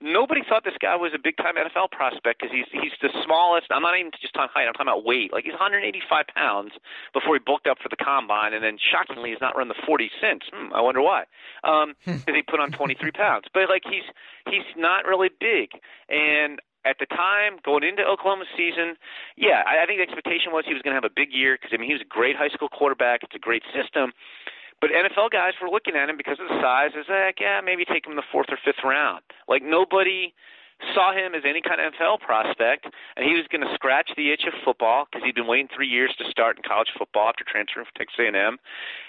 [0.00, 3.68] nobody thought this guy was a big time NFL prospect because he's he's the smallest.
[3.70, 4.66] I'm not even just talking height.
[4.66, 5.32] I'm talking about weight.
[5.32, 6.72] Like he's 185 pounds
[7.12, 10.10] before he bulked up for the combine, and then shockingly, he's not run the 40
[10.20, 10.42] since.
[10.52, 11.24] Hmm, I wonder why.
[11.64, 13.46] Um, because he put on 23 pounds.
[13.52, 14.08] But like he's
[14.48, 15.76] he's not really big,
[16.08, 18.96] and at the time going into Oklahoma season,
[19.36, 21.56] yeah, I, I think the expectation was he was going to have a big year
[21.56, 23.20] because I mean he was a great high school quarterback.
[23.22, 24.12] It's a great system.
[24.80, 26.92] But NFL guys were looking at him because of the size.
[26.98, 29.22] Is like, yeah, maybe take him in the fourth or fifth round.
[29.48, 30.32] Like nobody
[30.94, 34.32] saw him as any kind of NFL prospect, and he was going to scratch the
[34.32, 37.44] itch of football because he'd been waiting three years to start in college football after
[37.44, 38.56] transferring from Texas A&M,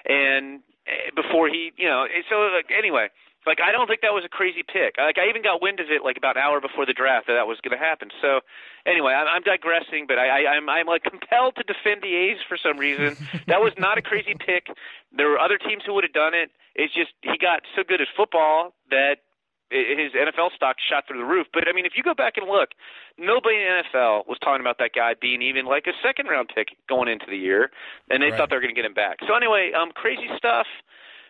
[0.05, 3.07] and eh, before he, you know, so like anyway,
[3.45, 4.95] like I don't think that was a crazy pick.
[4.97, 7.33] Like I even got wind of it like about an hour before the draft that
[7.33, 8.09] that was going to happen.
[8.21, 8.41] So
[8.85, 12.37] anyway, I'm, I'm digressing, but I, I, I'm I'm like compelled to defend the A's
[12.47, 13.17] for some reason.
[13.47, 14.67] that was not a crazy pick.
[15.11, 16.51] There were other teams who would have done it.
[16.75, 19.25] It's just he got so good at football that
[19.71, 21.47] his NFL stock shot through the roof.
[21.53, 22.69] But I mean, if you go back and look,
[23.17, 26.51] nobody in the NFL was talking about that guy being even like a second round
[26.53, 27.71] pick going into the year,
[28.09, 28.37] and they right.
[28.37, 29.19] thought they were going to get him back.
[29.25, 30.67] So anyway, um, crazy stuff.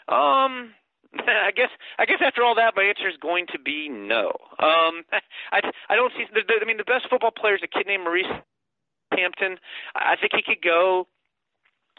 [0.09, 0.73] Um,
[1.27, 1.69] I guess
[1.99, 4.31] I guess after all that, my answer is going to be no.
[4.59, 5.03] Um,
[5.51, 6.25] I I don't see.
[6.33, 8.31] The, the, I mean, the best football player is a kid named Maurice
[9.11, 9.57] Hampton.
[9.95, 11.07] I think he could go.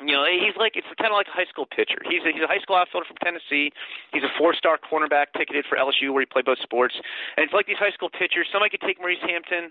[0.01, 2.01] You know, he's like it's kind of like a high school pitcher.
[2.09, 3.77] He's a, he's a high school outfielder from Tennessee.
[4.13, 6.97] He's a four-star cornerback ticketed for LSU, where he played both sports.
[7.37, 8.49] And it's like these high school pitchers.
[8.51, 9.71] Somebody could take Maurice Hampton,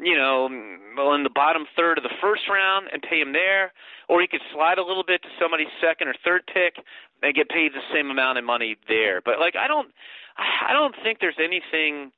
[0.00, 0.48] you know,
[0.96, 3.72] well, in the bottom third of the first round and pay him there,
[4.08, 6.82] or he could slide a little bit to somebody's second or third pick
[7.22, 9.20] and get paid the same amount of money there.
[9.20, 9.92] But like I don't
[10.36, 12.10] I don't think there's anything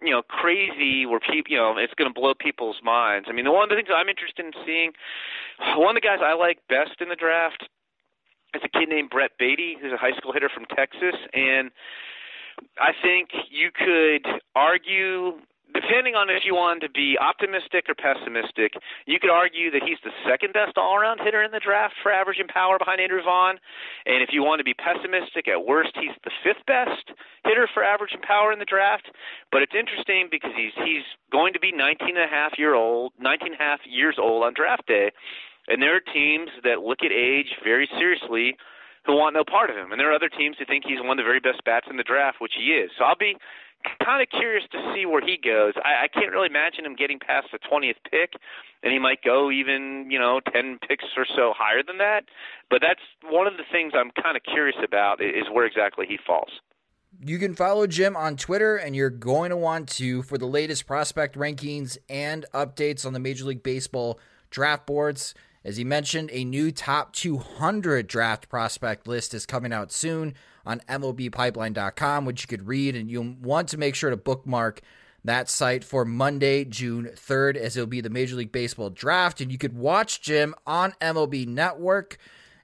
[0.00, 3.26] you know crazy where people you know it's going to blow people's minds.
[3.28, 4.92] I mean, the one of the things I'm interested in seeing,
[5.76, 7.66] one of the guys I like best in the draft
[8.54, 11.70] is a kid named Brett Baty, who's a high school hitter from Texas, and
[12.78, 15.40] I think you could argue
[15.74, 18.72] depending on if you want to be optimistic or pessimistic,
[19.06, 22.12] you could argue that he's the second best all around hitter in the draft for
[22.12, 23.58] average and power behind Andrew Vaughn.
[24.06, 27.12] And if you want to be pessimistic, at worst, he's the fifth best
[27.44, 29.10] hitter for average and power in the draft.
[29.50, 33.12] But it's interesting because he's he's going to be 19 and a half year old,
[33.18, 35.10] 19 and a half years old on draft day.
[35.68, 38.56] And there are teams that look at age very seriously
[39.06, 39.90] who want no part of him.
[39.90, 41.96] And there are other teams who think he's one of the very best bats in
[41.96, 42.90] the draft, which he is.
[42.98, 43.36] So I'll be
[44.04, 45.74] kind of curious to see where he goes.
[45.84, 48.34] I, I can't really imagine him getting past the 20th pick,
[48.82, 52.24] and he might go even, you know, 10 picks or so higher than that.
[52.70, 56.18] But that's one of the things I'm kind of curious about is where exactly he
[56.26, 56.50] falls.
[57.20, 60.86] You can follow Jim on Twitter, and you're going to want to for the latest
[60.86, 64.18] prospect rankings and updates on the Major League Baseball
[64.50, 65.34] draft boards.
[65.64, 70.80] As he mentioned, a new top 200 draft prospect list is coming out soon on
[70.88, 74.80] MLBpipeline.com, which you could read, and you'll want to make sure to bookmark
[75.24, 79.40] that site for Monday, June 3rd, as it'll be the Major League Baseball draft.
[79.40, 82.18] And you could watch Jim on MLB Network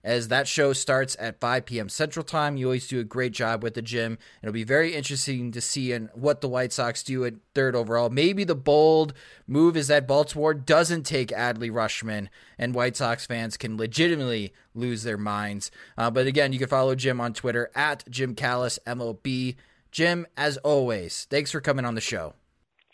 [0.09, 1.90] as that show starts at 5 p.m.
[1.90, 2.57] Central Time.
[2.57, 4.16] You always do a great job with the Jim.
[4.42, 8.09] It'll be very interesting to see in what the White Sox do at third overall.
[8.09, 9.12] Maybe the bold
[9.47, 15.03] move is that Baltimore doesn't take Adley Rutschman, and White Sox fans can legitimately lose
[15.03, 15.71] their minds.
[15.99, 19.57] Uh, but again, you can follow Jim on Twitter at Jim Callis MLB.
[19.92, 22.33] Jim, as always, thanks for coming on the show.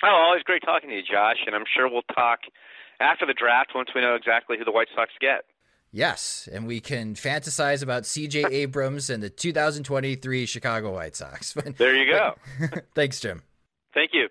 [0.02, 2.40] Oh, always great talking to you, Josh, and I'm sure we'll talk
[2.98, 5.44] after the draft once we know exactly who the White Sox get.
[5.96, 11.52] Yes, and we can fantasize about CJ Abrams and the 2023 Chicago White Sox.
[11.78, 12.34] there you go.
[12.96, 13.42] Thanks, Jim.
[13.94, 14.28] Thank you.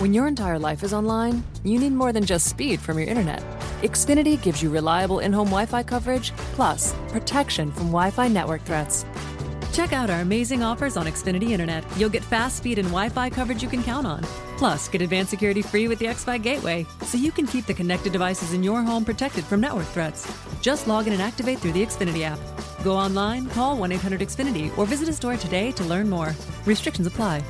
[0.00, 3.44] When your entire life is online, you need more than just speed from your internet.
[3.82, 8.62] Xfinity gives you reliable in home Wi Fi coverage, plus protection from Wi Fi network
[8.62, 9.04] threats.
[9.76, 11.84] Check out our amazing offers on Xfinity Internet.
[11.98, 14.22] You'll get fast speed and Wi Fi coverage you can count on.
[14.56, 18.10] Plus, get advanced security free with the XFi Gateway, so you can keep the connected
[18.10, 20.32] devices in your home protected from network threats.
[20.62, 22.38] Just log in and activate through the Xfinity app.
[22.84, 26.34] Go online, call 1 800 Xfinity, or visit a store today to learn more.
[26.64, 27.42] Restrictions apply.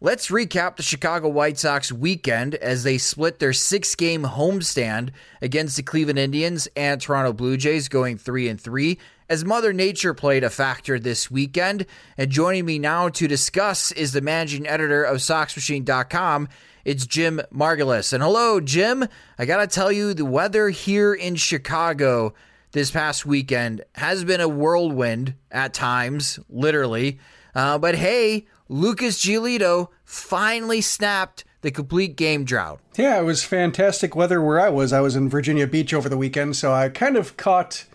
[0.00, 5.10] Let's recap the Chicago White Sox weekend as they split their six game homestand
[5.42, 10.14] against the Cleveland Indians and Toronto Blue Jays, going 3 and 3 as Mother Nature
[10.14, 11.86] played a factor this weekend.
[12.16, 16.48] And joining me now to discuss is the managing editor of SoxMachine.com.
[16.84, 18.12] It's Jim Margulis.
[18.12, 19.06] And hello, Jim.
[19.38, 22.34] I got to tell you, the weather here in Chicago
[22.72, 27.18] this past weekend has been a whirlwind at times, literally.
[27.54, 32.80] Uh, but hey, Lucas Giolito finally snapped the complete game drought.
[32.96, 34.92] Yeah, it was fantastic weather where I was.
[34.92, 37.86] I was in Virginia Beach over the weekend, so I kind of caught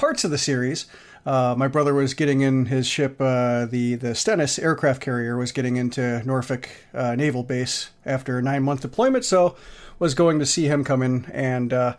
[0.00, 0.86] parts of the series.
[1.26, 5.52] Uh, my brother was getting in his ship, uh, the the Stennis aircraft carrier was
[5.52, 9.56] getting into Norfolk uh, Naval Base after a nine month deployment, so
[9.98, 11.96] was going to see him come in, and uh,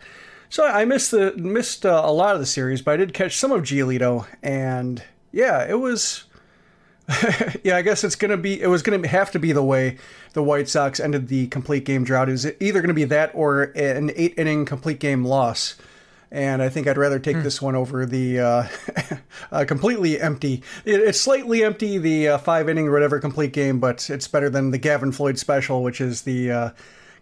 [0.50, 3.36] so I missed the missed uh, a lot of the series, but I did catch
[3.36, 6.24] some of Giolito, and yeah, it was
[7.62, 8.60] yeah, I guess it's gonna be.
[8.60, 9.98] It was gonna have to be the way
[10.32, 12.28] the White Sox ended the complete game drought.
[12.28, 15.76] Is either gonna be that or an eight inning complete game loss.
[16.32, 17.42] And I think I'd rather take hmm.
[17.42, 18.68] this one over the uh,
[19.52, 20.62] uh, completely empty.
[20.86, 24.48] It, it's slightly empty, the uh, five inning or whatever complete game, but it's better
[24.48, 26.70] than the Gavin Floyd special, which is the uh,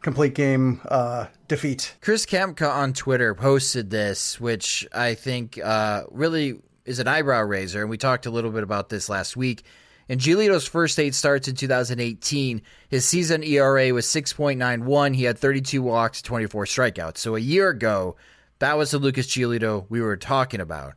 [0.01, 1.97] complete game uh, defeat.
[2.01, 7.81] Chris Kamka on Twitter posted this, which I think uh, really is an eyebrow raiser,
[7.81, 9.65] and we talked a little bit about this last week.
[10.09, 15.15] In Giolito's first eight starts in 2018, his season ERA was 6.91.
[15.15, 17.19] He had 32 walks, 24 strikeouts.
[17.19, 18.17] So a year ago,
[18.61, 20.95] that was the Lucas Giolito we were talking about.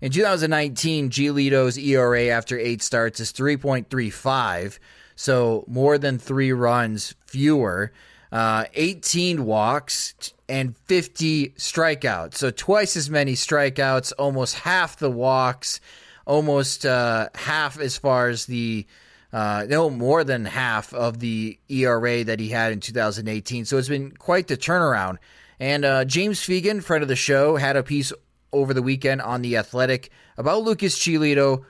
[0.00, 4.78] In 2019, Giolito's ERA after eight starts is 3.35,
[5.16, 7.92] so more than three runs fewer.
[8.30, 12.34] Uh, 18 walks, and 50 strikeouts.
[12.34, 15.80] So twice as many strikeouts, almost half the walks,
[16.26, 18.86] almost uh, half as far as the
[19.32, 23.64] uh, no more than half of the ERA that he had in 2018.
[23.64, 25.18] So it's been quite the turnaround.
[25.58, 28.12] And uh, James Fegan, friend of the show, had a piece
[28.52, 31.64] over the weekend on the Athletic about Lucas Giolito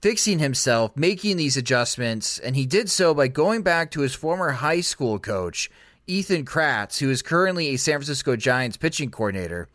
[0.00, 4.50] fixing himself, making these adjustments, and he did so by going back to his former
[4.50, 5.70] high school coach
[6.06, 9.68] Ethan Katz, who is currently a San Francisco Giants pitching coordinator,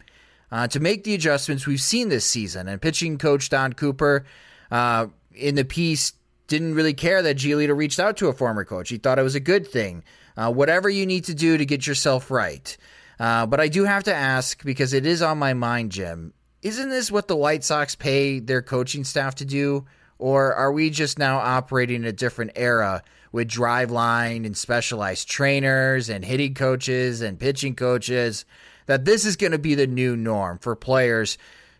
[0.52, 2.68] uh, to make the adjustments we've seen this season.
[2.68, 4.26] And pitching coach Don Cooper
[4.70, 6.14] uh, in the piece
[6.48, 8.90] didn't really care that Giolito reached out to a former coach.
[8.90, 10.04] He thought it was a good thing.
[10.38, 12.78] Uh, whatever you need to do to get yourself right.
[13.20, 16.34] Uh, but I do have to ask because it is on my mind, Jim.
[16.62, 19.86] Isn't this what the White Sox pay their coaching staff to do?
[20.18, 26.10] Or are we just now operating in a different era with driveline and specialized trainers
[26.10, 28.46] and hitting coaches and pitching coaches
[28.88, 31.38] that this is going to be the new norm for players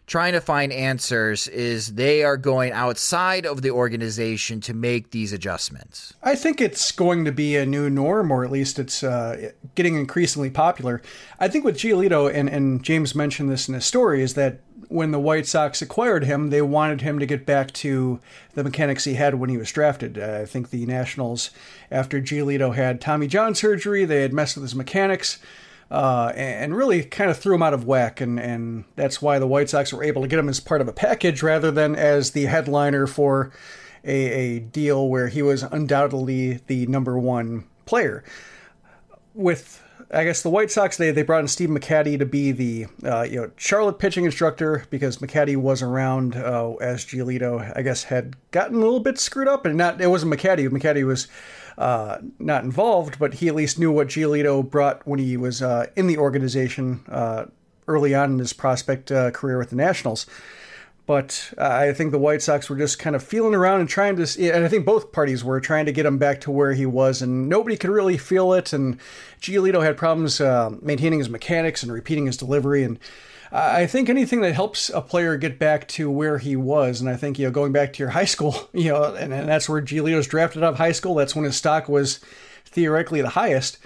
[0.10, 5.32] trying to find answers is they are going outside of the organization to make these
[5.32, 6.14] adjustments.
[6.24, 9.96] I think it's going to be a new norm, or at least it's uh, getting
[9.96, 11.02] increasingly popular.
[11.40, 15.12] I think with Giolito, and, and James mentioned this in his story, is that when
[15.12, 18.20] the White Sox acquired him, they wanted him to get back to
[18.56, 20.18] the mechanics he had when he was drafted.
[20.18, 21.52] Uh, I think the Nationals,
[21.92, 25.38] after Giolito had Tommy John surgery, they had messed with his mechanics
[25.92, 28.22] uh, and really kind of threw him out of whack.
[28.22, 30.88] And, and that's why the White Sox were able to get him as part of
[30.88, 33.52] a package rather than as the headliner for
[34.04, 38.24] a, a deal where he was undoubtedly the number one player.
[39.34, 42.88] With I guess the White Sox they, they brought in Steve McCatty to be the
[43.04, 48.04] uh, you know Charlotte pitching instructor because McCatty was around uh, as Giolito I guess
[48.04, 51.28] had gotten a little bit screwed up and not it wasn't McCatty McCatty was
[51.80, 55.88] uh, not involved, but he at least knew what Giolito brought when he was uh,
[55.96, 57.46] in the organization uh,
[57.88, 60.28] early on in his prospect uh, career with the Nationals.
[61.06, 64.54] But I think the White Sox were just kind of feeling around and trying to,
[64.54, 67.24] and I think both parties were trying to get him back to where he was,
[67.24, 68.74] and nobody could really feel it.
[68.74, 69.00] And
[69.42, 70.40] Giolito had problems
[70.84, 73.00] maintaining his mechanics and repeating his delivery, and
[73.52, 77.16] I think anything that helps a player get back to where he was, and I
[77.16, 79.82] think you know going back to your high school, you know, and, and that's where
[79.82, 81.16] Giolito's drafted out of high school.
[81.16, 82.20] That's when his stock was
[82.66, 83.80] theoretically the highest.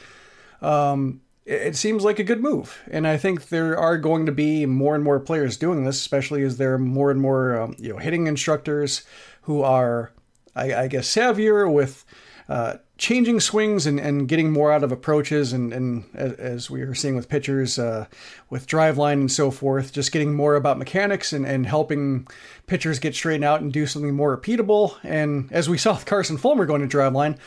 [0.62, 4.32] Um, it, it seems like a good move, and I think there are going to
[4.32, 7.76] be more and more players doing this, especially as there are more and more um,
[7.80, 9.04] you know hitting instructors
[9.44, 10.12] who are,
[10.56, 12.06] I, I guess, savvier with.
[12.50, 16.94] Uh, changing swings and, and getting more out of approaches and, and as we are
[16.94, 18.06] seeing with pitchers uh,
[18.50, 22.28] with Driveline and so forth just getting more about mechanics and, and helping
[22.68, 24.96] pitchers get straightened out and do something more repeatable.
[25.04, 27.38] And as we saw with carson fulmer going to Driveline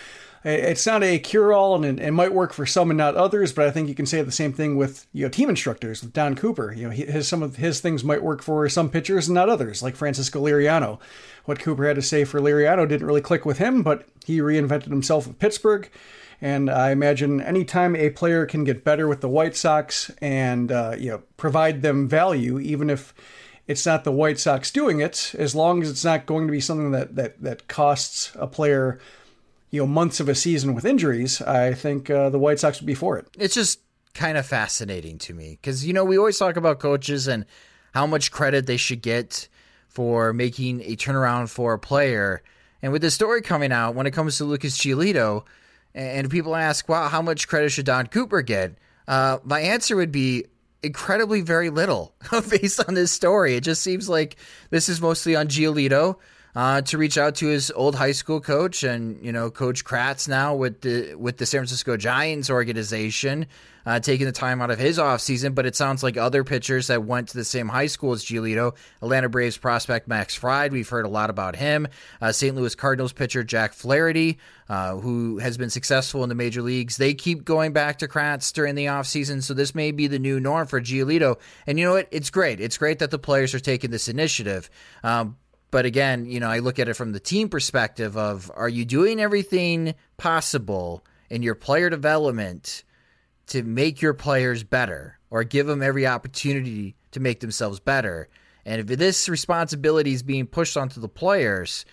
[0.49, 3.71] it's not a cure-all and it, might work for some and not others but i
[3.71, 6.73] think you can say the same thing with you know team instructors with don cooper.
[6.73, 9.83] You know his, some of his things might work for some pitchers and not others
[9.83, 11.01] like francisco liriano
[11.47, 14.89] what cooper had to say for liriano didn't really click with him but he reinvented
[14.89, 15.91] himself with pittsburgh
[16.41, 20.95] and I imagine anytime a player can get better with the White Sox and uh,
[20.99, 23.15] you know provide them value, even if
[23.67, 26.61] it's not the White Sox doing it, as long as it's not going to be
[26.61, 28.99] something that that that costs a player
[29.71, 32.87] you know months of a season with injuries, I think uh, the White Sox would
[32.87, 33.27] be for it.
[33.39, 33.81] It's just
[34.15, 37.47] kind of fascinating to me because you know we always talk about coaches and
[37.95, 39.49] how much credit they should get
[39.97, 42.43] for making a turnaround for a player.
[42.83, 45.45] And with the story coming out, when it comes to Lucas Giolito,
[45.95, 48.77] and people ask, "Wow, how much credit should Don Cooper get?"
[49.09, 50.45] Uh, my answer would be
[50.83, 52.15] incredibly very little
[52.51, 53.57] based on this story.
[53.57, 54.37] It just seems like
[54.69, 56.17] this is mostly on Giolito
[56.55, 60.29] uh, to reach out to his old high school coach and you know Coach Katz
[60.29, 63.47] now with the with the San Francisco Giants organization,
[63.87, 65.55] uh, taking the time out of his offseason.
[65.55, 68.75] But it sounds like other pitchers that went to the same high school as Giolito,
[69.01, 71.87] Atlanta Braves prospect Max Fried, we've heard a lot about him.
[72.21, 72.55] Uh, St.
[72.55, 76.97] Louis Cardinals pitcher Jack Flaherty, uh, who has been successful in the major leagues.
[76.97, 80.41] They keep going back to Katz during the offseason, so this may be the new
[80.41, 81.39] norm for Giolito.
[81.67, 82.09] And you know what?
[82.11, 82.61] It's great.
[82.61, 84.69] It's great that the players are taking this initiative.
[85.05, 85.37] Um,
[85.71, 88.85] but again, you know, I look at it from the team perspective of are you
[88.85, 92.85] doing everything possible in your player development
[93.49, 98.29] to make your players better or give them every opportunity to make themselves better?
[98.65, 101.85] And if this responsibility is being pushed onto the players,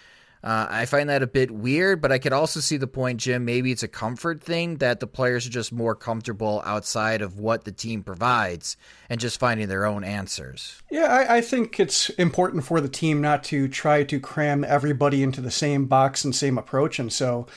[0.44, 3.46] uh, I find that a bit weird, but I could also see the point, Jim.
[3.46, 7.64] Maybe it's a comfort thing that the players are just more comfortable outside of what
[7.64, 8.76] the team provides
[9.10, 10.82] and just finding their own answers.
[10.92, 15.24] Yeah, I, I think it's important for the team not to try to cram everybody
[15.24, 17.00] into the same box and same approach.
[17.00, 17.48] And so,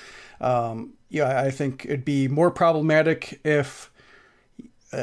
[0.41, 3.91] um, yeah, I think it'd be more problematic if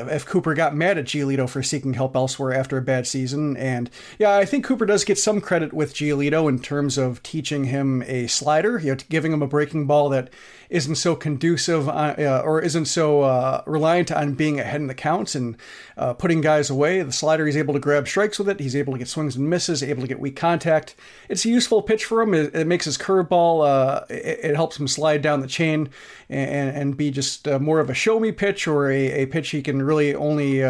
[0.10, 3.56] if Cooper got mad at Giolito for seeking help elsewhere after a bad season.
[3.58, 3.90] And
[4.20, 8.04] yeah, I think Cooper does get some credit with Giolito in terms of teaching him
[8.04, 10.30] a slider, you know, giving him a breaking ball that
[10.74, 14.96] isn't so conducive uh, uh, or isn't so uh, reliant on being ahead in the
[14.96, 15.56] counts and
[15.98, 17.00] uh, putting guys away.
[17.04, 18.60] The slider, he's able to grab strikes with it.
[18.60, 20.96] He's able to get swings and misses, able to get weak contact.
[21.30, 22.34] It's a useful pitch for him.
[22.34, 25.90] It, it makes his curveball, uh, it, it, helps him slide down the chain
[26.28, 29.52] and, and be just uh, more of a show me pitch or a, a pitch
[29.52, 30.64] he can really only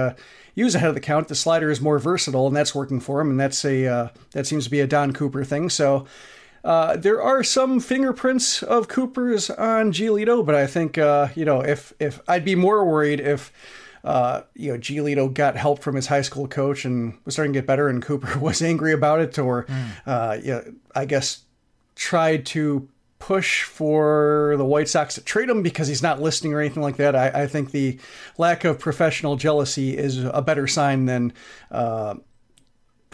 [0.55, 1.27] use ahead of the count.
[1.27, 3.29] The slider is more versatile, and that's working for him.
[3.29, 5.69] And that's a uh, that seems to be a Don Cooper thing.
[5.69, 6.05] So
[6.63, 11.61] uh, there are some fingerprints of Cooper's on Giolito, but I think uh, you know
[11.61, 13.51] if if I'd be more worried if
[14.03, 17.57] uh, you know Giolito got help from his high school coach and was starting to
[17.57, 19.89] get better, and Cooper was angry about it, or mm.
[20.05, 20.61] uh, yeah,
[20.95, 21.43] I guess
[21.95, 22.87] tried to
[23.23, 26.97] push for the White Sox to trade him because he's not listening or anything like
[26.97, 27.15] that.
[27.15, 27.97] I, I think the
[28.37, 31.31] lack of professional jealousy is a better sign than
[31.71, 32.15] uh,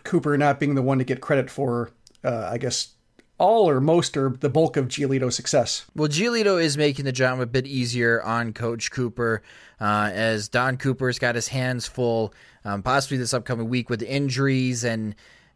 [0.03, 1.91] Cooper not being the one to get credit for,
[2.24, 2.95] uh, I guess,
[3.38, 5.86] all or most or the bulk of Giolito's success.
[5.95, 9.43] Well, Giolito is making the job a bit easier on Coach Cooper,
[9.80, 12.34] uh, as Don Cooper's got his hands full,
[12.66, 15.14] um, possibly this upcoming week with injuries and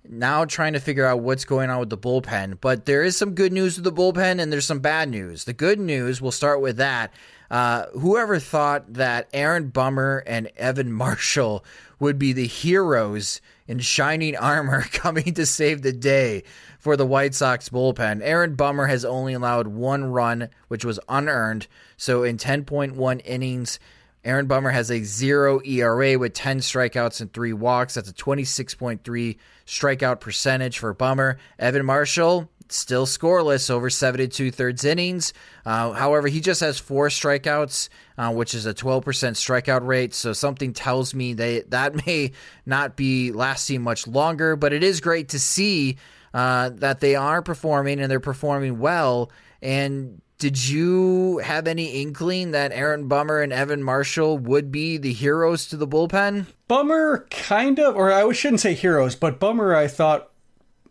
[0.07, 2.59] now trying to figure out what's going on with the bullpen.
[2.59, 5.45] But there is some good news with the bullpen, and there's some bad news.
[5.45, 7.13] The good news, we'll start with that.
[7.49, 11.63] Uh, whoever thought that Aaron Bummer and Evan Marshall
[11.99, 16.43] would be the heroes in shining armor coming to save the day
[16.79, 18.21] for the White Sox bullpen.
[18.23, 21.67] Aaron Bummer has only allowed one run, which was unearned.
[21.95, 23.79] So in 10.1 innings,
[24.25, 27.93] Aaron Bummer has a zero ERA with 10 strikeouts and three walks.
[27.93, 31.37] That's a 26.3 strikeout percentage for Bummer.
[31.57, 35.33] Evan Marshall, still scoreless over 72 thirds innings.
[35.65, 40.13] Uh, however, he just has four strikeouts, uh, which is a 12% strikeout rate.
[40.13, 42.31] So something tells me that that may
[42.65, 45.97] not be lasting much longer, but it is great to see
[46.33, 49.31] uh, that they are performing and they're performing well.
[49.61, 55.13] And did you have any inkling that Aaron Bummer and Evan Marshall would be the
[55.13, 56.47] heroes to the bullpen?
[56.67, 60.31] Bummer, kind of, or I shouldn't say heroes, but Bummer, I thought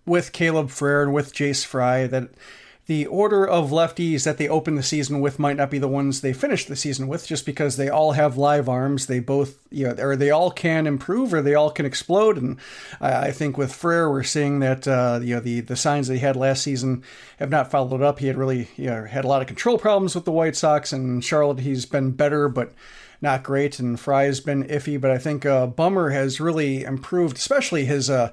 [0.07, 2.30] with Caleb Frare and with Jace Fry that
[2.93, 6.20] the order of lefties that they open the season with might not be the ones
[6.20, 9.07] they finish the season with, just because they all have live arms.
[9.07, 12.36] They both, you know, or they all can improve, or they all can explode.
[12.36, 12.59] And
[13.01, 16.14] I, I think with Frare, we're seeing that uh, you know the the signs that
[16.16, 17.03] he had last season
[17.38, 18.18] have not followed up.
[18.18, 20.93] He had really, you know, had a lot of control problems with the White Sox,
[20.93, 22.74] and Charlotte he's been better, but
[23.22, 23.78] not great.
[23.78, 28.11] And Fry's been iffy, but I think uh, Bummer has really improved, especially his.
[28.11, 28.32] Uh,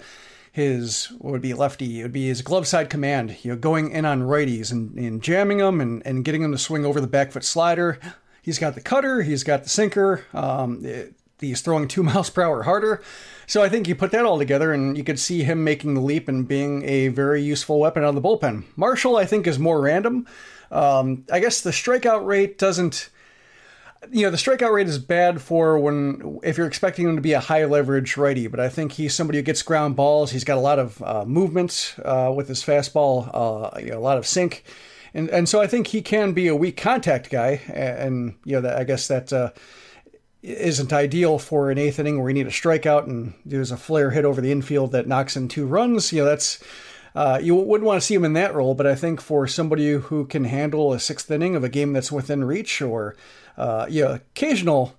[0.51, 3.91] his what would be lefty, it would be his glove side command, you know, going
[3.91, 7.07] in on righties and, and jamming them and, and getting them to swing over the
[7.07, 7.99] back foot slider.
[8.41, 12.41] He's got the cutter, he's got the sinker, um, it, he's throwing two miles per
[12.41, 13.01] hour harder.
[13.47, 16.01] So I think you put that all together and you could see him making the
[16.01, 18.63] leap and being a very useful weapon out of the bullpen.
[18.75, 20.27] Marshall, I think, is more random.
[20.71, 23.09] Um, I guess the strikeout rate doesn't
[24.11, 27.33] you know the strikeout rate is bad for when if you're expecting him to be
[27.33, 30.31] a high leverage righty, but I think he's somebody who gets ground balls.
[30.31, 33.99] He's got a lot of uh, movement uh, with his fastball, uh, you know, a
[33.99, 34.63] lot of sink,
[35.13, 37.61] and and so I think he can be a weak contact guy.
[37.73, 39.51] And, you know, that, I guess that uh,
[40.41, 44.11] isn't ideal for an eighth inning where you need a strikeout and there's a flare
[44.11, 46.13] hit over the infield that knocks in two runs.
[46.13, 46.63] You know, that's
[47.15, 49.91] uh, you wouldn't want to see him in that role, but I think for somebody
[49.93, 53.15] who can handle a sixth inning of a game that's within reach, or
[53.59, 54.95] uh, yeah, occasional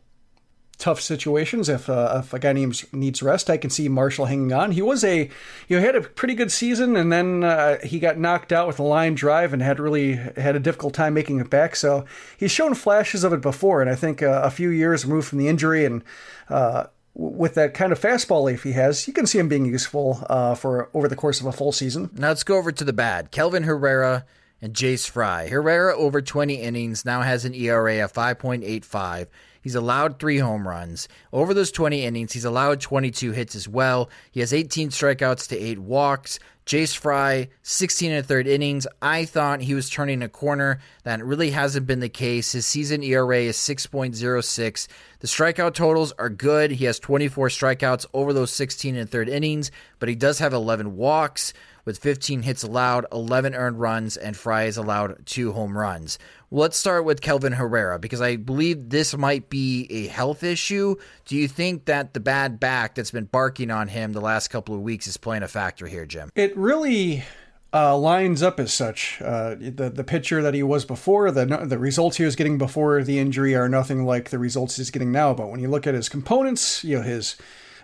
[0.76, 1.68] tough situations.
[1.68, 4.72] If uh, if a guy needs needs rest, I can see Marshall hanging on.
[4.72, 5.30] He was a
[5.68, 8.66] you know he had a pretty good season, and then uh, he got knocked out
[8.66, 11.74] with a line drive and had really had a difficult time making it back.
[11.74, 12.04] So
[12.36, 15.38] he's shown flashes of it before, and I think uh, a few years removed from
[15.38, 16.02] the injury and
[16.48, 20.24] uh, with that kind of fastball life he has, you can see him being useful
[20.30, 22.10] uh, for over the course of a full season.
[22.14, 23.30] Now let's go over to the bad.
[23.30, 24.24] Kelvin Herrera
[24.62, 25.48] and Jace Fry.
[25.48, 29.26] Herrera over 20 innings now has an ERA of 5.85.
[29.62, 31.08] He's allowed three home runs.
[31.32, 34.10] Over those 20 innings, he's allowed 22 hits as well.
[34.30, 36.38] He has 18 strikeouts to eight walks.
[36.66, 38.86] Jace Fry, 16 and a third innings.
[39.02, 40.78] I thought he was turning a corner.
[41.04, 42.52] That really hasn't been the case.
[42.52, 44.86] His season ERA is 6.06.
[45.18, 46.70] The strikeout totals are good.
[46.70, 50.96] He has 24 strikeouts over those 16 and third innings, but he does have 11
[50.96, 51.52] walks
[51.84, 56.18] with 15 hits allowed, 11 earned runs, and Fry has allowed two home runs.
[56.52, 60.96] Let's start with Kelvin Herrera because I believe this might be a health issue.
[61.24, 64.74] Do you think that the bad back that's been barking on him the last couple
[64.74, 66.30] of weeks is playing a factor here, Jim?
[66.34, 67.24] It really
[67.72, 69.20] uh, lines up as such.
[69.22, 73.02] Uh, the the pitcher that he was before, the the results he was getting before
[73.02, 75.34] the injury are nothing like the results he's getting now.
[75.34, 77.36] But when you look at his components, you know his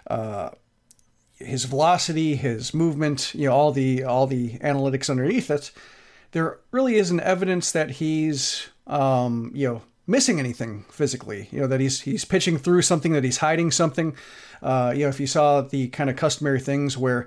[0.08, 0.50] uh,
[1.34, 5.72] his velocity, his movement, you know all the all the analytics underneath it
[6.36, 11.48] there really isn't evidence that he's, um, you know, missing anything physically.
[11.50, 14.14] You know that he's he's pitching through something, that he's hiding something.
[14.62, 17.26] Uh, you know, if you saw the kind of customary things where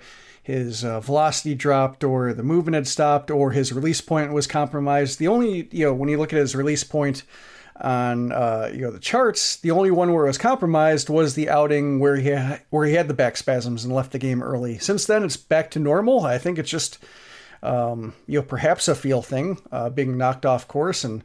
[0.50, 5.20] his uh, velocity dropped or the movement had stopped or his release point was compromised,
[5.20, 7.24] the only you know when you look at his release point
[7.82, 11.50] on uh, you know the charts, the only one where it was compromised was the
[11.50, 14.78] outing where he ha- where he had the back spasms and left the game early.
[14.78, 16.26] Since then, it's back to normal.
[16.26, 17.00] I think it's just
[17.64, 21.24] um, you know, perhaps a feel thing, uh, being knocked off course and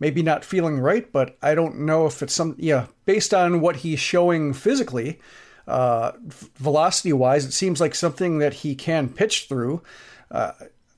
[0.00, 3.76] maybe not feeling right, but I don't know if it's some, yeah, based on what
[3.76, 5.20] he's showing physically,
[5.66, 6.12] uh,
[6.56, 9.82] velocity wise, it seems like something that he can pitch through.
[10.30, 10.52] Uh,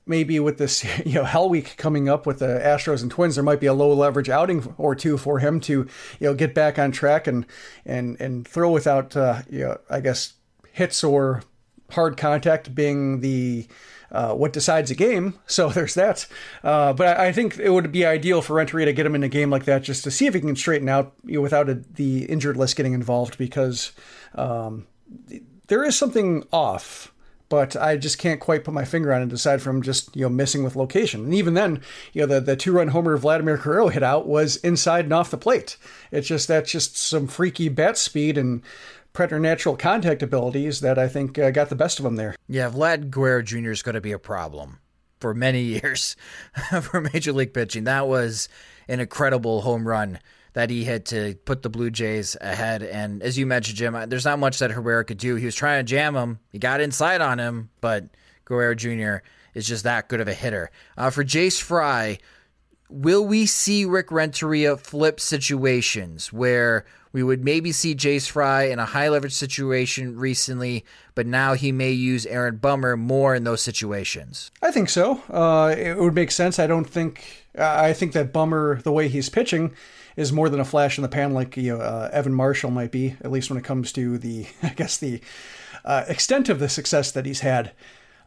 [0.05, 3.43] maybe with this, you know, Hell Week coming up with the Astros and Twins, there
[3.43, 5.73] might be a low leverage outing or two for him to,
[6.19, 7.45] you know, get back on track and
[7.85, 10.33] and and throw without, uh, you know, I guess
[10.71, 11.43] hits or
[11.91, 13.67] hard contact being the
[14.11, 15.35] uh, what decides a game.
[15.47, 16.27] So there's that.
[16.63, 19.23] Uh, but I, I, think it would be ideal for Renteria to get him in
[19.23, 21.69] a game like that just to see if he can straighten out you know, without
[21.69, 23.91] a, the injured list getting involved because
[24.35, 24.87] um,
[25.67, 27.13] there is something off.
[27.49, 30.29] But I just can't quite put my finger on it aside from just you know
[30.29, 31.23] missing with location.
[31.23, 31.81] And even then,
[32.11, 35.31] you know the, the two run homer Vladimir Guerrero hit out was inside and off
[35.31, 35.77] the plate.
[36.11, 38.61] It's just that's just some freaky bat speed and
[39.17, 42.35] preternatural contact abilities that I think uh, got the best of him there.
[42.47, 43.71] Yeah, Vlad Guerrero Jr.
[43.71, 44.77] is going to be a problem
[45.19, 46.15] for many years
[46.83, 47.85] for Major League pitching.
[47.85, 48.47] That was
[48.87, 50.19] an incredible home run
[50.53, 52.83] that he hit to put the Blue Jays ahead.
[52.83, 55.33] And as you mentioned, Jim, there's not much that Herrera could do.
[55.33, 56.37] He was trying to jam him.
[56.51, 58.05] He got inside on him, but
[58.45, 59.25] Guerrero Jr.
[59.55, 60.69] is just that good of a hitter.
[60.95, 62.19] Uh, for Jace Fry,
[62.89, 68.79] will we see Rick Renteria flip situations where we would maybe see Jace Fry in
[68.79, 70.85] a high leverage situation recently,
[71.15, 74.51] but now he may use Aaron Bummer more in those situations.
[74.61, 75.21] I think so.
[75.29, 76.59] Uh, it would make sense.
[76.59, 77.45] I don't think.
[77.57, 79.73] I think that Bummer, the way he's pitching,
[80.15, 82.91] is more than a flash in the pan, like you know, uh, Evan Marshall might
[82.91, 83.15] be.
[83.21, 85.21] At least when it comes to the, I guess the
[85.83, 87.71] uh, extent of the success that he's had.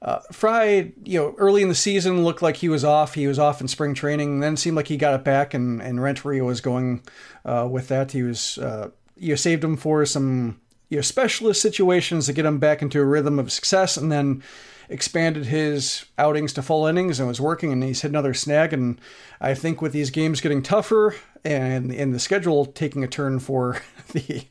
[0.03, 3.15] Uh, Fry, you know, early in the season looked like he was off.
[3.15, 4.41] He was off in spring training.
[4.41, 7.03] Then seemed like he got it back, and and Renteria was going
[7.45, 8.13] uh, with that.
[8.13, 12.47] He was, uh, you know, saved him for some you know specialist situations to get
[12.47, 14.43] him back into a rhythm of success, and then
[14.91, 17.73] expanded his outings to full innings and was working.
[17.73, 18.73] And he's hit another snag.
[18.73, 19.01] And
[19.41, 23.81] I think with these games getting tougher and in the schedule taking a turn for
[24.13, 24.45] the,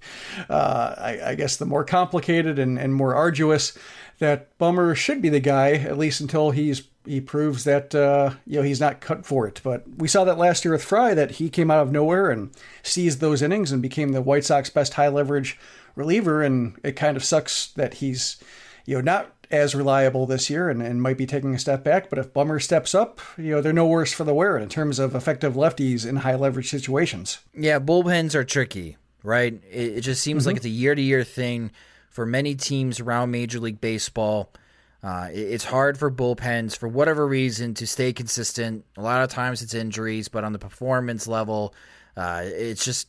[0.49, 3.77] uh, I, I guess the more complicated and, and more arduous
[4.19, 8.57] that Bummer should be the guy at least until he's he proves that uh, you
[8.57, 9.61] know he's not cut for it.
[9.63, 12.51] But we saw that last year with Fry that he came out of nowhere and
[12.83, 15.57] seized those innings and became the White Sox best high leverage
[15.95, 16.43] reliever.
[16.43, 18.37] And it kind of sucks that he's
[18.85, 22.09] you know not as reliable this year and, and might be taking a step back.
[22.09, 24.99] But if Bummer steps up, you know they're no worse for the wear in terms
[24.99, 27.39] of effective lefties in high leverage situations.
[27.55, 29.53] Yeah, bullpens are tricky, right?
[29.71, 30.49] It, it just seems mm-hmm.
[30.49, 31.71] like it's a year to year thing
[32.09, 34.51] for many teams around Major League Baseball.
[35.01, 38.85] Uh, it's hard for bullpens for whatever reason to stay consistent.
[38.97, 41.73] A lot of times it's injuries, but on the performance level,
[42.17, 43.07] uh, it's just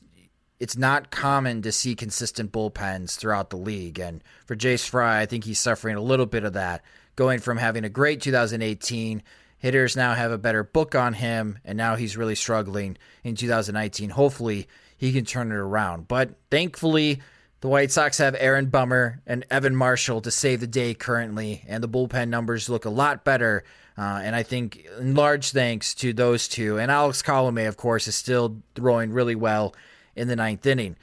[0.61, 3.98] it's not common to see consistent bullpens throughout the league.
[3.98, 6.84] And for Jace Fry, I think he's suffering a little bit of that,
[7.16, 9.22] going from having a great 2018.
[9.59, 14.11] Hitters now have a better book on him, and now he's really struggling in 2019.
[14.11, 16.09] Hopefully, he can turn it around.
[16.09, 17.20] But thankfully,
[17.61, 21.82] the White Sox have Aaron Bummer and Evan Marshall to save the day currently, and
[21.82, 23.64] the bullpen numbers look a lot better.
[23.98, 26.78] Uh, and I think in large thanks to those two.
[26.78, 29.74] And Alex Colome, of course, is still throwing really well
[30.16, 30.96] in the ninth inning.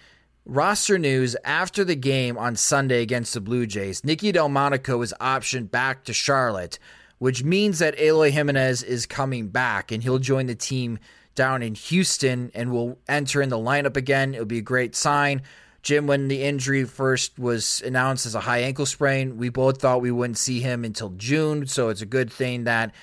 [0.45, 5.69] Roster news after the game on Sunday against the Blue Jays, Nicky Delmonico is optioned
[5.69, 6.79] back to Charlotte,
[7.19, 10.97] which means that Eloy Jimenez is coming back and he'll join the team
[11.35, 14.33] down in Houston and will enter in the lineup again.
[14.33, 15.43] It'll be a great sign.
[15.87, 20.01] Jim, when the injury first was announced as a high ankle sprain, we both thought
[20.01, 21.65] we wouldn't see him until June.
[21.65, 22.93] So it's a good thing that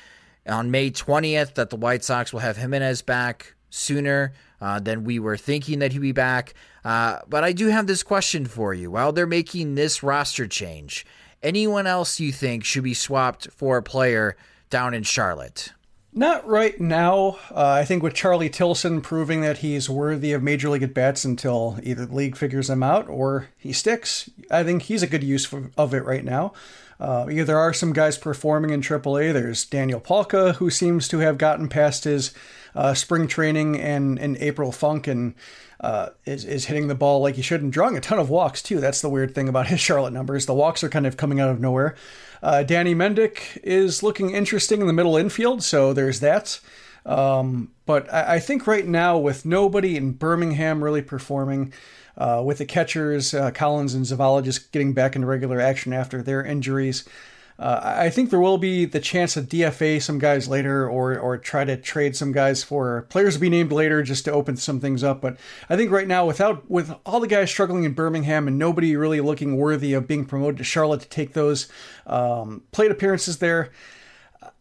[0.47, 5.19] on May 20th that the White Sox will have Jimenez back sooner uh, than we
[5.19, 6.53] were thinking that he'd be back.
[6.85, 8.91] Uh, but I do have this question for you.
[8.91, 11.07] While they're making this roster change,
[11.43, 14.37] anyone else you think should be swapped for a player
[14.69, 15.73] down in Charlotte?
[16.17, 17.39] Not right now.
[17.51, 21.25] Uh, I think with Charlie Tilson proving that he's worthy of major league at bats
[21.25, 25.25] until either the league figures him out or he sticks, I think he's a good
[25.25, 26.53] use of it right now.
[27.01, 29.33] Uh, yeah, there are some guys performing in AAA.
[29.33, 32.33] There's Daniel Palka, who seems to have gotten past his
[32.77, 35.35] uh, spring training and, and April funk and
[35.81, 38.63] uh, is, is hitting the ball like he should and drawing a ton of walks,
[38.63, 38.79] too.
[38.81, 40.47] That's the weird thing about his Charlotte numbers.
[40.47, 41.97] The walks are kind of coming out of nowhere.
[42.45, 46.61] Uh, Danny Mendick is looking interesting in the middle infield, so there's that.
[47.07, 51.73] Um, but I, I, think right now, with nobody in Birmingham really performing,
[52.19, 56.21] uh, with the catchers, uh, Collins and Zavala just getting back into regular action after
[56.21, 57.09] their injuries,
[57.57, 61.39] uh, I think there will be the chance to DFA some guys later or or
[61.39, 64.81] try to trade some guys for players to be named later just to open some
[64.81, 65.21] things up.
[65.21, 65.37] But
[65.69, 69.21] I think right now, without with all the guys struggling in Birmingham and nobody really
[69.21, 71.69] looking worthy of being promoted to Charlotte to take those
[72.07, 73.71] um, plate appearances there.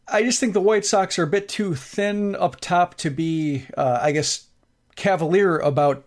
[0.08, 3.66] I just think the White Sox are a bit too thin up top to be,
[3.76, 4.48] uh, I guess,
[4.96, 6.06] cavalier about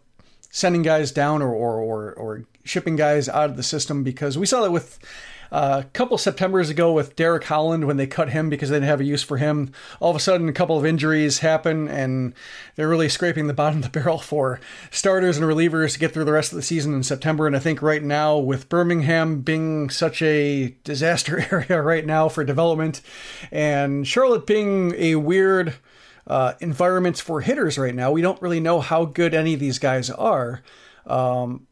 [0.50, 4.46] sending guys down or, or, or, or shipping guys out of the system because we
[4.46, 4.98] saw that with
[5.50, 9.00] A couple Septembers ago with Derek Holland when they cut him because they didn't have
[9.00, 9.72] a use for him.
[10.00, 12.34] All of a sudden, a couple of injuries happen, and
[12.74, 16.24] they're really scraping the bottom of the barrel for starters and relievers to get through
[16.24, 17.46] the rest of the season in September.
[17.46, 22.44] And I think right now, with Birmingham being such a disaster area right now for
[22.44, 23.00] development,
[23.50, 25.74] and Charlotte being a weird
[26.26, 29.78] uh, environment for hitters right now, we don't really know how good any of these
[29.78, 30.62] guys are.
[31.06, 31.65] Um,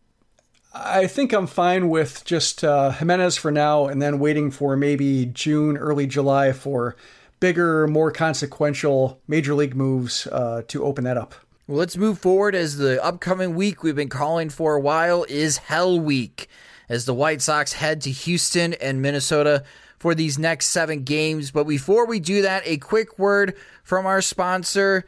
[0.74, 5.26] I think I'm fine with just uh, Jimenez for now and then waiting for maybe
[5.26, 6.96] June, early July for
[7.38, 11.36] bigger, more consequential major league moves uh, to open that up.
[11.68, 15.58] Well, let's move forward as the upcoming week we've been calling for a while is
[15.58, 16.48] Hell Week
[16.88, 19.62] as the White Sox head to Houston and Minnesota
[19.98, 21.52] for these next seven games.
[21.52, 25.06] But before we do that, a quick word from our sponsor.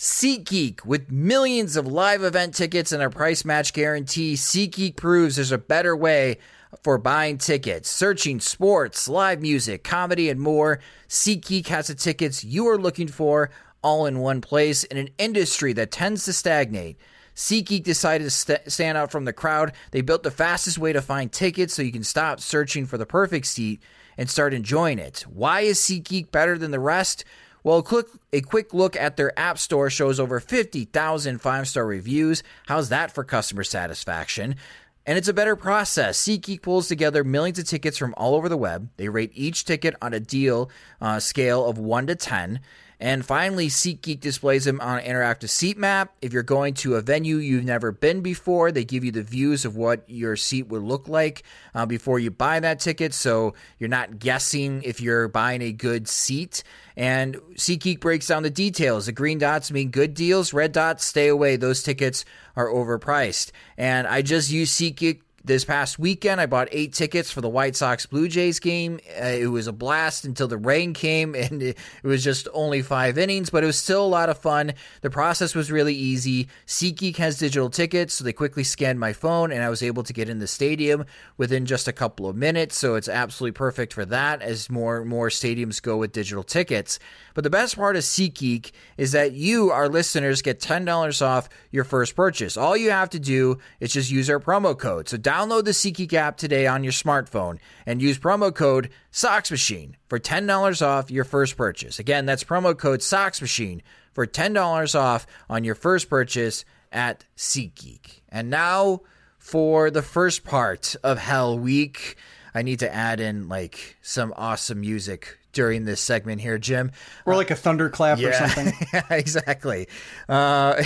[0.00, 5.50] SeatGeek, with millions of live event tickets and a price match guarantee, SeatGeek proves there's
[5.50, 6.38] a better way
[6.84, 7.90] for buying tickets.
[7.90, 10.78] Searching sports, live music, comedy, and more,
[11.08, 13.50] SeatGeek has the tickets you are looking for
[13.82, 16.96] all in one place in an industry that tends to stagnate.
[17.34, 19.72] SeatGeek decided to st- stand out from the crowd.
[19.90, 23.06] They built the fastest way to find tickets so you can stop searching for the
[23.06, 23.82] perfect seat
[24.16, 25.24] and start enjoying it.
[25.28, 27.24] Why is SeatGeek better than the rest?
[27.68, 31.84] Well, a quick, a quick look at their app store shows over 50,000 five star
[31.84, 32.42] reviews.
[32.66, 34.56] How's that for customer satisfaction?
[35.04, 36.18] And it's a better process.
[36.18, 38.88] SeatGeek pulls together millions of tickets from all over the web.
[38.96, 40.70] They rate each ticket on a deal
[41.02, 42.60] uh, scale of 1 to 10.
[43.00, 46.14] And finally, SeatGeek displays them on an interactive seat map.
[46.20, 49.64] If you're going to a venue you've never been before, they give you the views
[49.64, 51.44] of what your seat would look like
[51.74, 53.14] uh, before you buy that ticket.
[53.14, 56.64] So you're not guessing if you're buying a good seat.
[56.96, 59.06] And SeatGeek breaks down the details.
[59.06, 61.54] The green dots mean good deals, red dots, stay away.
[61.54, 62.24] Those tickets
[62.56, 63.52] are overpriced.
[63.76, 67.74] And I just use SeatGeek this past weekend, I bought eight tickets for the White
[67.74, 69.00] Sox Blue Jays game.
[69.20, 72.82] Uh, it was a blast until the rain came, and it, it, was just only
[72.82, 74.74] five innings, but it was still a lot of fun.
[75.00, 76.48] The process was really easy.
[76.66, 80.12] SeatGeek has digital tickets, so they quickly scanned my phone, and I was able to
[80.12, 82.78] get in the stadium within just a couple of minutes.
[82.78, 86.98] So it's absolutely perfect for that as more and more stadiums go with digital tickets.
[87.34, 91.84] But the best part of SeatGeek is that you, our listeners, get $10 off your
[91.84, 92.56] first purchase.
[92.56, 95.08] All you have to do is just use our promo code.
[95.08, 100.18] So download the SeatGeek app today on your smartphone and use promo code SoxMachine for
[100.18, 101.98] $10 off your first purchase.
[102.00, 103.82] Again, that's promo code SoxMachine
[104.12, 108.20] for $10 off on your first purchase at SeatGeek.
[108.28, 109.02] And now
[109.38, 112.16] for the first part of Hell Week.
[112.54, 116.90] I need to add in like some awesome music during this segment here, Jim.
[117.24, 118.72] Or like a thunderclap yeah, or something.
[118.92, 119.86] yeah, exactly.
[120.28, 120.82] Uh,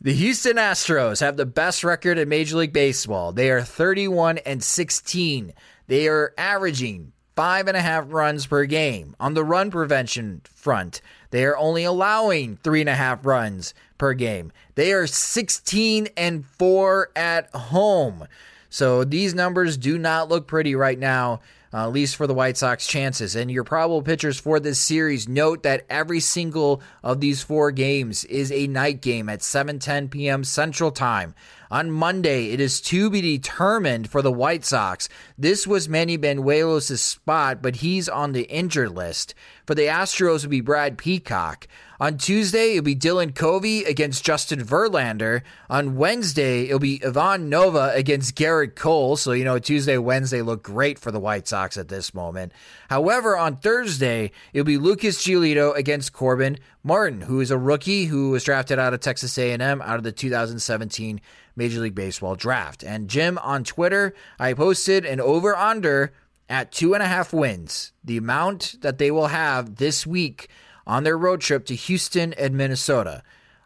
[0.00, 3.32] the Houston Astros have the best record in Major League Baseball.
[3.32, 5.52] They are 31 and 16.
[5.86, 9.16] They are averaging five and a half runs per game.
[9.18, 14.12] On the run prevention front, they are only allowing three and a half runs per
[14.12, 14.52] game.
[14.74, 18.26] They are 16 and four at home.
[18.68, 21.40] So these numbers do not look pretty right now
[21.72, 23.36] uh, at least for the White Sox chances.
[23.36, 28.24] And your probable pitchers for this series, note that every single of these four games
[28.24, 30.44] is a night game at 7:10 p.m.
[30.44, 31.34] Central Time.
[31.70, 35.08] On Monday, it is to be determined for the White Sox.
[35.36, 39.34] This was Manny Banuelos' spot, but he's on the injured list.
[39.66, 41.66] For the Astros, would be Brad Peacock.
[41.98, 45.42] On Tuesday, it'll be Dylan Covey against Justin Verlander.
[45.70, 49.16] On Wednesday, it'll be Ivan Nova against Gerrit Cole.
[49.16, 52.52] So, you know, Tuesday, Wednesday look great for the White Sox at this moment.
[52.90, 58.30] However, on Thursday, it'll be Lucas Giolito against Corbin Martin, who is a rookie who
[58.30, 61.20] was drafted out of Texas A&M out of the 2017
[61.56, 62.82] Major League Baseball draft.
[62.82, 66.12] And Jim, on Twitter, I posted an over-under
[66.48, 70.48] at two and a half wins, the amount that they will have this week
[70.86, 73.22] on their road trip to Houston and Minnesota.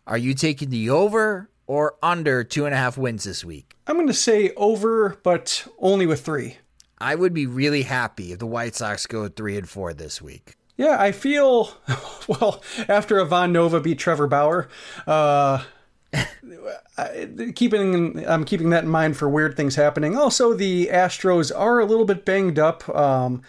[0.06, 3.76] Are you taking the over or under two and a half wins this week?
[3.86, 6.58] I'm going to say over, but only with three.
[6.98, 10.56] I would be really happy if the White Sox go three and four this week.
[10.76, 11.74] Yeah, I feel
[12.28, 14.68] well after Ivan Nova beat Trevor Bauer.
[15.06, 15.62] Uh,
[17.54, 20.16] keeping I'm keeping that in mind for weird things happening.
[20.16, 22.88] Also, the Astros are a little bit banged up.
[22.88, 23.42] Um,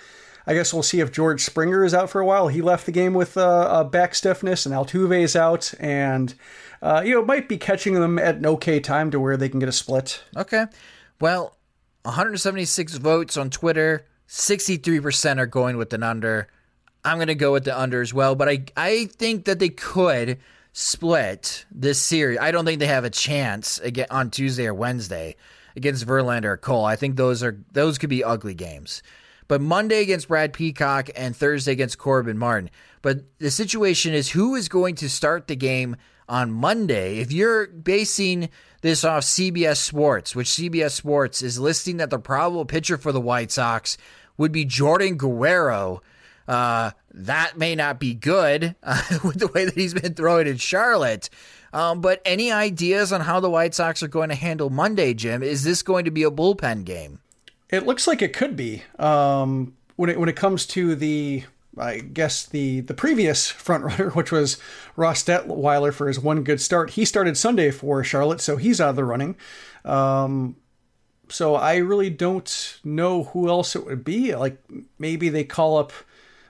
[0.48, 2.48] I guess we'll see if George Springer is out for a while.
[2.48, 6.34] He left the game with uh, back stiffness, and Altuve is out, and
[6.82, 9.60] uh, you know might be catching them at an okay time to where they can
[9.60, 10.24] get a split.
[10.36, 10.66] Okay,
[11.20, 11.58] well,
[12.04, 16.48] 176 votes on Twitter, 63% are going with an under.
[17.04, 19.70] I'm going to go with the under as well, but I I think that they
[19.70, 20.40] could
[20.74, 22.40] split this series.
[22.40, 25.36] I don't think they have a chance again on Tuesday or Wednesday
[25.76, 26.86] against Verlander or Cole.
[26.86, 29.02] I think those are those could be ugly games.
[29.52, 32.70] But Monday against Brad Peacock and Thursday against Corbin Martin.
[33.02, 35.98] But the situation is who is going to start the game
[36.30, 37.18] on Monday?
[37.18, 38.48] If you're basing
[38.80, 43.20] this off CBS Sports, which CBS Sports is listing that the probable pitcher for the
[43.20, 43.98] White Sox
[44.38, 46.02] would be Jordan Guerrero.
[46.48, 50.56] Uh, that may not be good uh, with the way that he's been throwing in
[50.56, 51.30] Charlotte.
[51.74, 55.44] Um, but any ideas on how the White Sox are going to handle Monday, Jim?
[55.44, 57.20] Is this going to be a bullpen game?
[57.72, 58.84] It looks like it could be.
[59.00, 61.44] Um, when it when it comes to the
[61.78, 64.58] I guess the the previous front runner, which was
[64.96, 68.90] Ross Detwiler for his one good start, he started Sunday for Charlotte, so he's out
[68.90, 69.36] of the running.
[69.86, 70.58] Um,
[71.30, 74.36] so I really don't know who else it would be.
[74.36, 74.62] Like
[75.00, 75.94] maybe they call up,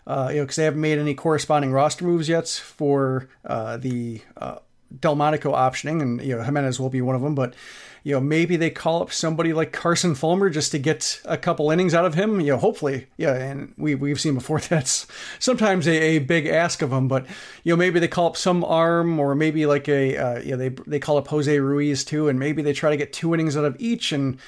[0.07, 4.21] uh, you know, because they haven't made any corresponding roster moves yet for uh, the
[4.37, 4.57] uh,
[4.99, 7.35] Delmonico optioning, and you know Jimenez will be one of them.
[7.35, 7.55] But
[8.03, 11.71] you know maybe they call up somebody like Carson Fulmer just to get a couple
[11.71, 12.39] innings out of him.
[12.41, 13.33] You know, hopefully, yeah.
[13.33, 15.07] And we we've seen before that's
[15.39, 17.07] sometimes a, a big ask of him.
[17.07, 17.25] But
[17.63, 20.69] you know maybe they call up some arm, or maybe like a uh, yeah they
[20.69, 23.65] they call up Jose Ruiz too, and maybe they try to get two innings out
[23.65, 24.39] of each and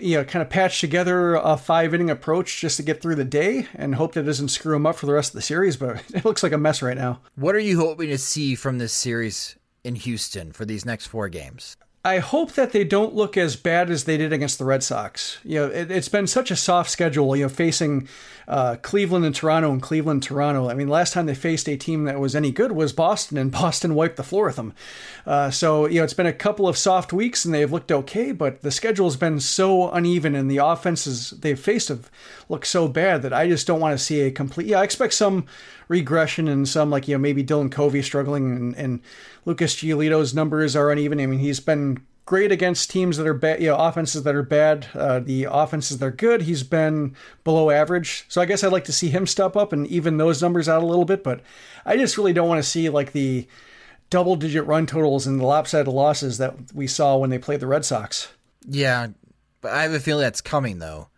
[0.00, 3.24] you know, kind of patch together a five inning approach just to get through the
[3.24, 5.76] day and hope that doesn't screw them up for the rest of the series.
[5.76, 7.20] But it looks like a mess right now.
[7.36, 9.56] What are you hoping to see from this series
[9.86, 11.76] in Houston for these next four games?
[12.06, 15.38] I hope that they don't look as bad as they did against the Red Sox.
[15.42, 17.34] You know, it, has been such a soft schedule.
[17.34, 18.08] You know, facing
[18.46, 20.70] uh, Cleveland and Toronto and Cleveland Toronto.
[20.70, 23.50] I mean, last time they faced a team that was any good was Boston, and
[23.60, 24.72] Boston wiped the floor with them.
[25.26, 28.30] Uh, so you know, it's been a couple of soft weeks, and they've looked okay.
[28.30, 32.08] But the schedule has been so uneven, and the offenses they've faced have
[32.48, 34.68] looked so bad that I just don't want to see a complete.
[34.68, 35.44] Yeah, I expect some
[35.88, 39.00] regression and some like you know maybe Dylan Covey struggling and, and
[39.46, 41.18] Lucas Giolito's numbers are uneven.
[41.20, 44.42] I mean he's been great against teams that are bad, you know, offenses that are
[44.42, 44.88] bad.
[44.94, 48.26] Uh, the offenses that are good, he's been below average.
[48.28, 50.82] So I guess I'd like to see him step up and even those numbers out
[50.82, 51.24] a little bit.
[51.24, 51.40] But
[51.86, 53.46] I just really don't want to see like the
[54.10, 57.66] double digit run totals and the lopsided losses that we saw when they played the
[57.66, 58.28] Red Sox.
[58.68, 59.08] Yeah,
[59.62, 61.08] but I have a feeling that's coming though.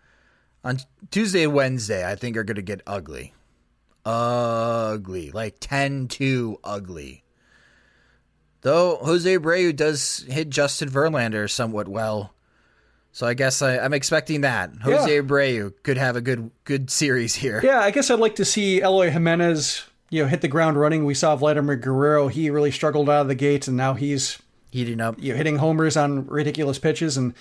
[0.62, 0.79] On
[1.11, 3.33] Tuesday Wednesday, I think are going to get ugly
[4.09, 7.24] ugly, like 10 2 ugly.
[8.69, 12.35] Though Jose Abreu does hit Justin Verlander somewhat well.
[13.12, 14.71] So I guess I, am expecting that.
[14.83, 15.23] Jose yeah.
[15.23, 17.62] Abreu could have a good good series here.
[17.64, 21.07] Yeah, I guess I'd like to see Eloy Jimenez, you know, hit the ground running.
[21.07, 24.37] We saw Vladimir Guerrero, he really struggled out of the gates and now he's
[24.71, 25.14] heating up.
[25.19, 27.33] You know, hitting homers on ridiculous pitches and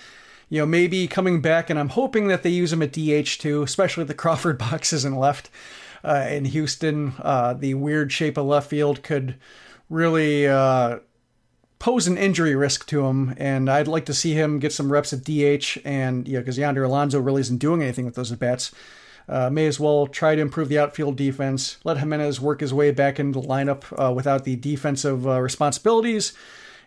[0.48, 3.62] you know, maybe coming back and I'm hoping that they use him at DH too,
[3.62, 5.50] especially the Crawford boxes and left
[6.02, 7.12] uh, in Houston.
[7.18, 9.34] Uh, the weird shape of left field could
[9.90, 11.00] really uh,
[11.78, 15.12] pose an injury risk to him, and I'd like to see him get some reps
[15.12, 15.78] at DH.
[15.84, 18.72] And you know, because Yonder Alonso really isn't doing anything with those at bats.
[19.28, 21.76] Uh, may as well try to improve the outfield defense.
[21.84, 26.32] Let Jimenez work his way back into the lineup uh, without the defensive uh, responsibilities,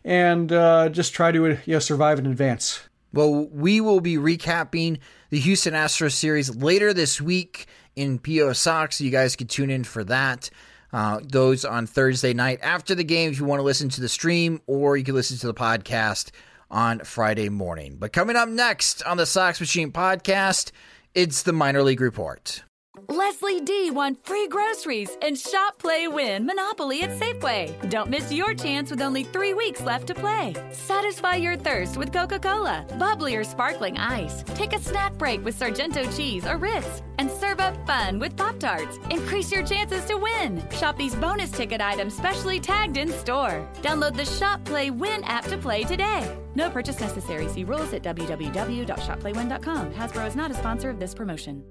[0.03, 2.81] and uh, just try to you know, survive in advance.
[3.13, 8.97] Well, we will be recapping the Houston Astros series later this week in PO Sox.
[8.97, 10.49] So you guys can tune in for that.
[10.93, 14.09] Uh, those on Thursday night after the game if you want to listen to the
[14.09, 16.31] stream, or you can listen to the podcast
[16.69, 17.97] on Friday morning.
[17.99, 20.71] But coming up next on the Sox Machine podcast,
[21.13, 22.63] it's the minor league report.
[23.09, 27.89] Leslie D won free groceries and shop, play, win Monopoly at Safeway.
[27.89, 30.53] Don't miss your chance with only three weeks left to play.
[30.71, 34.43] Satisfy your thirst with Coca Cola, bubbly or sparkling ice.
[34.55, 37.01] Take a snack break with Sargento cheese or Ritz.
[37.17, 38.97] And serve up fun with Pop Tarts.
[39.11, 40.63] Increase your chances to win.
[40.71, 43.67] Shop these bonus ticket items specially tagged in store.
[43.83, 46.35] Download the Shop, Play, Win app to play today.
[46.55, 47.47] No purchase necessary.
[47.47, 49.93] See rules at www.shopplaywin.com.
[49.93, 51.63] Hasbro is not a sponsor of this promotion.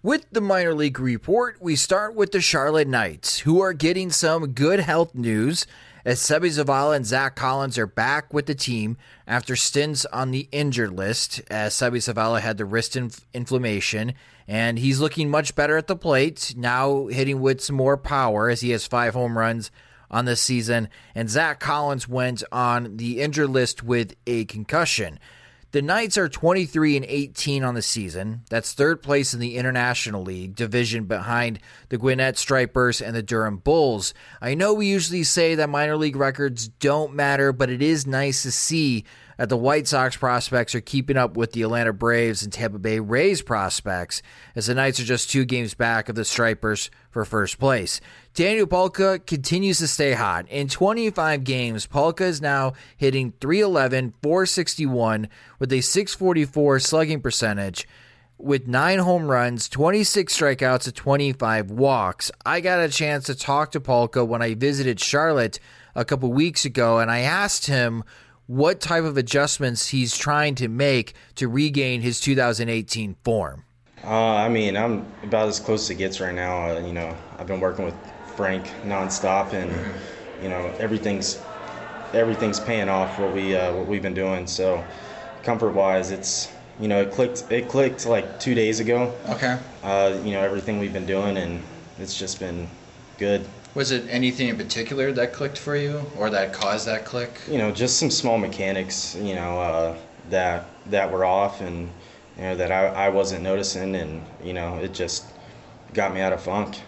[0.00, 4.52] With the minor league report, we start with the Charlotte Knights, who are getting some
[4.52, 5.66] good health news
[6.04, 8.96] as Seby Zavala and Zach Collins are back with the team
[9.26, 14.14] after stints on the injured list, as Seby Zavala had the wrist inf- inflammation,
[14.46, 18.60] and he's looking much better at the plate, now hitting with some more power as
[18.60, 19.72] he has five home runs
[20.12, 25.18] on the season, and Zach Collins went on the injured list with a concussion.
[25.70, 28.40] The Knights are 23 and 18 on the season.
[28.48, 31.60] That's third place in the International League division behind
[31.90, 34.14] the Gwinnett Stripers and the Durham Bulls.
[34.40, 38.44] I know we usually say that minor league records don't matter, but it is nice
[38.44, 39.04] to see
[39.38, 42.98] that the White Sox prospects are keeping up with the Atlanta Braves and Tampa Bay
[42.98, 44.20] Rays prospects,
[44.54, 48.00] as the Knights are just two games back of the Stripers for first place.
[48.34, 50.46] Daniel Palka continues to stay hot.
[50.48, 55.28] In 25 games, Palka is now hitting 311, 461
[55.58, 57.86] with a 644 slugging percentage.
[58.40, 62.30] with nine home runs, 26 strikeouts, and 25 walks.
[62.46, 65.58] I got a chance to talk to Palka when I visited Charlotte
[65.96, 68.04] a couple weeks ago, and I asked him
[68.48, 73.62] what type of adjustments he's trying to make to regain his 2018 form.
[74.02, 76.70] Uh, I mean, I'm about as close as it gets right now.
[76.70, 77.94] Uh, you know, I've been working with
[78.36, 79.70] Frank nonstop, and
[80.42, 81.40] you know, everything's
[82.14, 84.46] everything's paying off what we uh, what we've been doing.
[84.46, 84.82] So,
[85.42, 87.44] comfort wise, it's you know, it clicked.
[87.50, 89.14] It clicked like two days ago.
[89.28, 89.58] Okay.
[89.82, 91.62] Uh, you know, everything we've been doing, and
[91.98, 92.68] it's just been
[93.18, 93.44] good.
[93.78, 97.30] Was it anything in particular that clicked for you, or that caused that click?
[97.48, 99.14] You know, just some small mechanics.
[99.14, 99.96] You know, uh,
[100.30, 101.88] that that were off, and
[102.36, 105.26] you know that I, I wasn't noticing, and you know, it just
[105.94, 106.80] got me out of funk.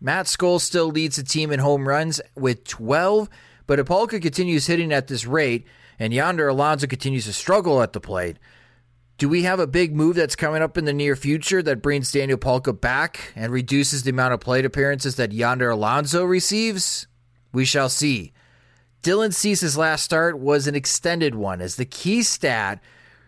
[0.00, 3.28] Matt Skole still leads the team in home runs with 12,
[3.68, 5.64] but Apolka continues hitting at this rate,
[5.96, 8.36] and Yonder Alonso continues to struggle at the plate.
[9.18, 12.10] Do we have a big move that's coming up in the near future that brings
[12.10, 17.06] Daniel Palka back and reduces the amount of plate appearances that Yonder Alonso receives?
[17.52, 18.32] We shall see.
[19.02, 22.80] Dylan Cease's last start was an extended one, as the key stat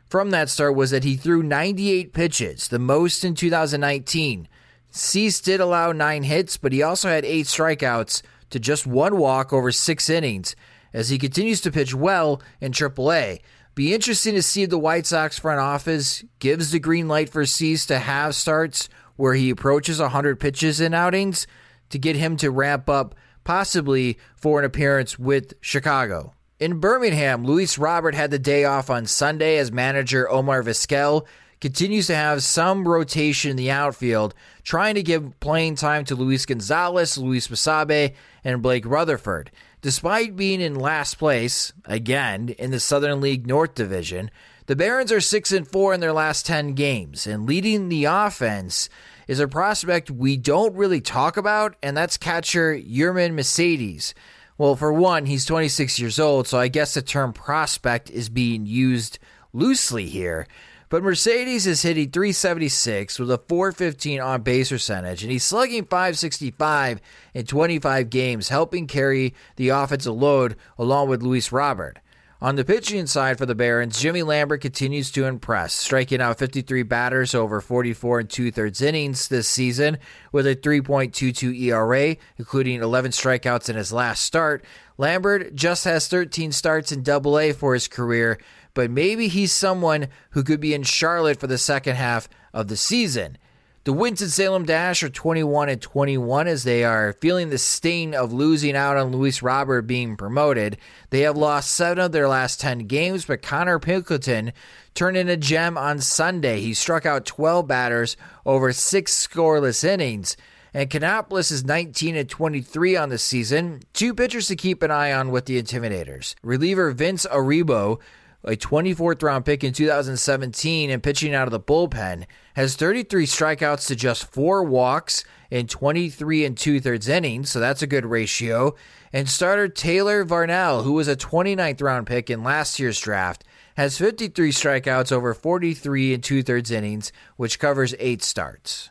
[0.08, 4.48] from that start was that he threw 98 pitches, the most in 2019.
[4.90, 9.52] Cease did allow nine hits, but he also had eight strikeouts to just one walk
[9.52, 10.54] over six innings,
[10.92, 13.40] as he continues to pitch well in AAA.
[13.74, 17.44] Be interesting to see if the White Sox front office gives the green light for
[17.44, 21.48] Cease to have starts where he approaches 100 pitches in outings
[21.90, 26.34] to get him to ramp up, possibly for an appearance with Chicago.
[26.60, 31.26] In Birmingham, Luis Robert had the day off on Sunday as manager Omar Vizquel
[31.60, 36.46] continues to have some rotation in the outfield, trying to give playing time to Luis
[36.46, 38.14] Gonzalez, Luis Basabe,
[38.44, 39.50] and Blake Rutherford.
[39.84, 44.30] Despite being in last place, again, in the Southern League North Division,
[44.64, 48.88] the Barons are 6 and 4 in their last 10 games, and leading the offense
[49.28, 54.14] is a prospect we don't really talk about, and that's catcher Yermin Mercedes.
[54.56, 58.64] Well, for one, he's 26 years old, so I guess the term prospect is being
[58.64, 59.18] used
[59.52, 60.46] loosely here.
[60.94, 67.00] But Mercedes is hitting 376 with a 415 on base percentage, and he's slugging 565
[67.34, 71.98] in 25 games, helping carry the offensive load along with Luis Robert.
[72.40, 76.84] On the pitching side for the Barons, Jimmy Lambert continues to impress, striking out 53
[76.84, 79.98] batters over 44 and two thirds innings this season
[80.30, 84.64] with a 3.22 ERA, including 11 strikeouts in his last start.
[84.96, 88.38] Lambert just has 13 starts in Double A for his career,
[88.74, 92.76] but maybe he's someone who could be in Charlotte for the second half of the
[92.76, 93.38] season.
[93.84, 98.74] The Winston-Salem Dash are 21 and 21 as they are feeling the sting of losing
[98.74, 100.78] out on Luis Robert being promoted.
[101.10, 104.54] They have lost seven of their last 10 games, but Connor Pilkington
[104.94, 106.60] turned in a gem on Sunday.
[106.60, 108.16] He struck out 12 batters
[108.46, 110.38] over six scoreless innings.
[110.72, 113.82] And Kannapolis is 19 and 23 on the season.
[113.92, 116.36] Two pitchers to keep an eye on with the Intimidators.
[116.42, 118.00] Reliever Vince Arobio
[118.44, 123.86] a 24th round pick in 2017 and pitching out of the bullpen, has 33 strikeouts
[123.86, 128.74] to just four walks in 23 and two thirds innings, so that's a good ratio.
[129.12, 133.44] And starter Taylor Varnell, who was a 29th round pick in last year's draft,
[133.76, 138.90] has 53 strikeouts over 43 and two thirds innings, which covers eight starts.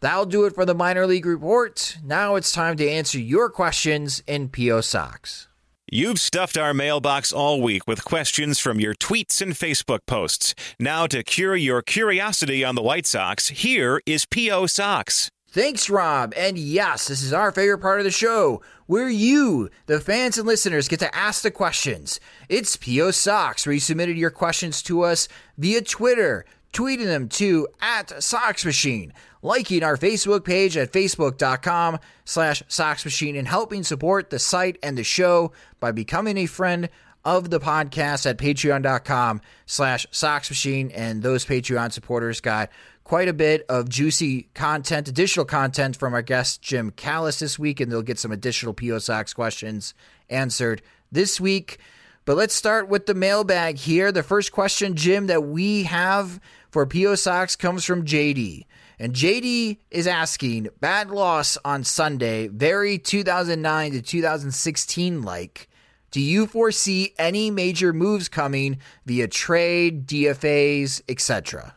[0.00, 1.98] That'll do it for the minor league report.
[2.04, 5.48] Now it's time to answer your questions in PO Sox.
[5.88, 10.52] You've stuffed our mailbox all week with questions from your tweets and Facebook posts.
[10.80, 14.66] Now, to cure your curiosity on the White Sox, here is P.O.
[14.66, 15.30] Sox.
[15.48, 16.34] Thanks, Rob.
[16.36, 20.44] And yes, this is our favorite part of the show, where you, the fans and
[20.44, 22.18] listeners, get to ask the questions.
[22.48, 23.12] It's P.O.
[23.12, 26.44] Sox, where you submitted your questions to us via Twitter,
[26.76, 29.12] tweeting them to at Sox Machine
[29.46, 34.98] liking our Facebook page at facebook.com slash socks soxmachine and helping support the site and
[34.98, 36.88] the show by becoming a friend
[37.24, 40.92] of the podcast at patreon.com slash socks soxmachine.
[40.94, 42.70] And those Patreon supporters got
[43.04, 47.80] quite a bit of juicy content, additional content from our guest Jim Callis this week,
[47.80, 49.94] and they'll get some additional PO Sox questions
[50.28, 51.78] answered this week.
[52.24, 54.10] But let's start with the mailbag here.
[54.10, 56.40] The first question, Jim, that we have
[56.70, 58.66] for PO Sox comes from JD.
[58.98, 65.68] And JD is asking, bad loss on Sunday, very 2009 to 2016 like.
[66.10, 71.74] Do you foresee any major moves coming via trade, DFAs, etc.?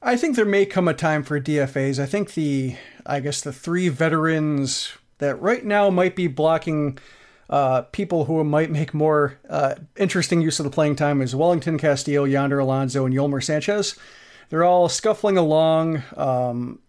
[0.00, 1.98] I think there may come a time for DFAs.
[1.98, 6.98] I think the, I guess the three veterans that right now might be blocking
[7.50, 11.78] uh, people who might make more uh, interesting use of the playing time is Wellington
[11.78, 13.96] Castillo, Yonder Alonso, and Yolmer Sanchez.
[14.50, 16.02] they're all scuffling along.
[16.16, 16.80] Um,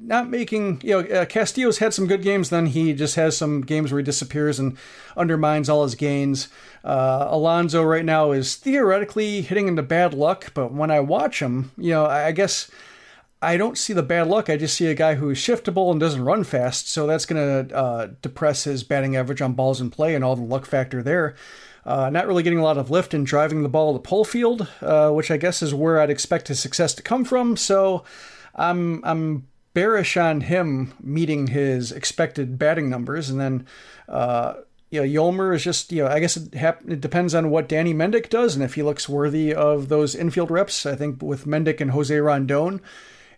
[0.00, 3.62] not making, you know, uh, Castillo's had some good games, then he just has some
[3.62, 4.76] games where he disappears and
[5.16, 6.48] undermines all his gains.
[6.84, 11.72] Uh, Alonso right now is theoretically hitting into bad luck, but when I watch him,
[11.76, 12.70] you know, I guess
[13.42, 14.48] I don't see the bad luck.
[14.48, 17.76] I just see a guy who's shiftable and doesn't run fast, so that's going to
[17.76, 21.34] uh, depress his batting average on balls in play and all the luck factor there.
[21.84, 24.68] Uh, not really getting a lot of lift and driving the ball to pull field,
[24.80, 27.56] uh, which I guess is where I'd expect his success to come from.
[27.56, 28.04] So
[28.54, 33.66] I'm I'm bearish on him meeting his expected batting numbers, and then.
[34.08, 34.54] Uh,
[34.90, 37.66] you know, Yolmer is just, you know, I guess it, hap- it depends on what
[37.66, 40.84] Danny Mendick does and if he looks worthy of those infield reps.
[40.84, 42.82] I think with Mendick and Jose Rondon,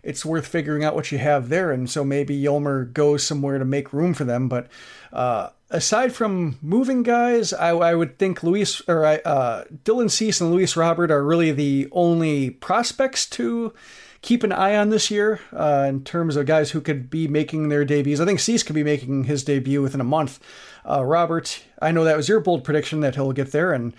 [0.05, 1.71] it's worth figuring out what you have there.
[1.71, 4.47] And so maybe Yolmer goes somewhere to make room for them.
[4.47, 4.67] But
[5.11, 10.51] uh, aside from moving guys, I, I would think Luis or uh, Dylan Cease and
[10.51, 13.73] Luis Robert are really the only prospects to
[14.21, 17.69] keep an eye on this year uh, in terms of guys who could be making
[17.69, 18.19] their debuts.
[18.19, 20.39] I think Cease could be making his debut within a month.
[20.87, 23.93] Uh, Robert, I know that was your bold prediction that he'll get there, and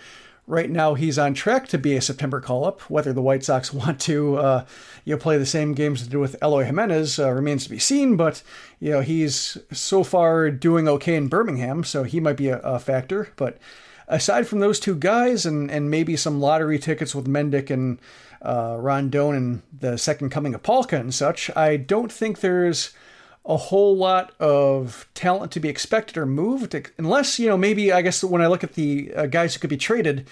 [0.46, 2.80] right now he's on track to be a September call up.
[2.82, 4.66] Whether the White Sox want to uh,
[5.04, 7.78] you know, play the same games to do with Eloy Jimenez uh, remains to be
[7.78, 8.42] seen, but
[8.80, 12.78] you know he's so far doing okay in Birmingham, so he might be a, a
[12.78, 13.28] factor.
[13.36, 13.58] But
[14.08, 17.98] aside from those two guys and, and maybe some lottery tickets with Mendick and
[18.42, 22.92] uh, Rondon and the second coming of Palka and such, I don't think there's
[23.46, 28.02] a whole lot of talent to be expected or moved, unless, you know, maybe I
[28.02, 30.26] guess when I look at the uh, guys who could be traded,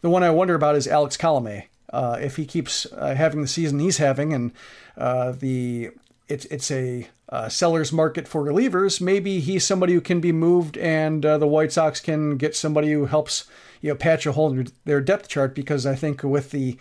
[0.00, 1.64] the one I wonder about is Alex Colome.
[1.92, 4.50] Uh, if he keeps uh, having the season he's having and
[4.96, 5.90] uh, the
[6.28, 10.76] it's it's a uh, seller's market for relievers, maybe he's somebody who can be moved
[10.78, 13.44] and uh, the White Sox can get somebody who helps
[13.80, 16.76] you know patch a hole in their depth chart because I think with the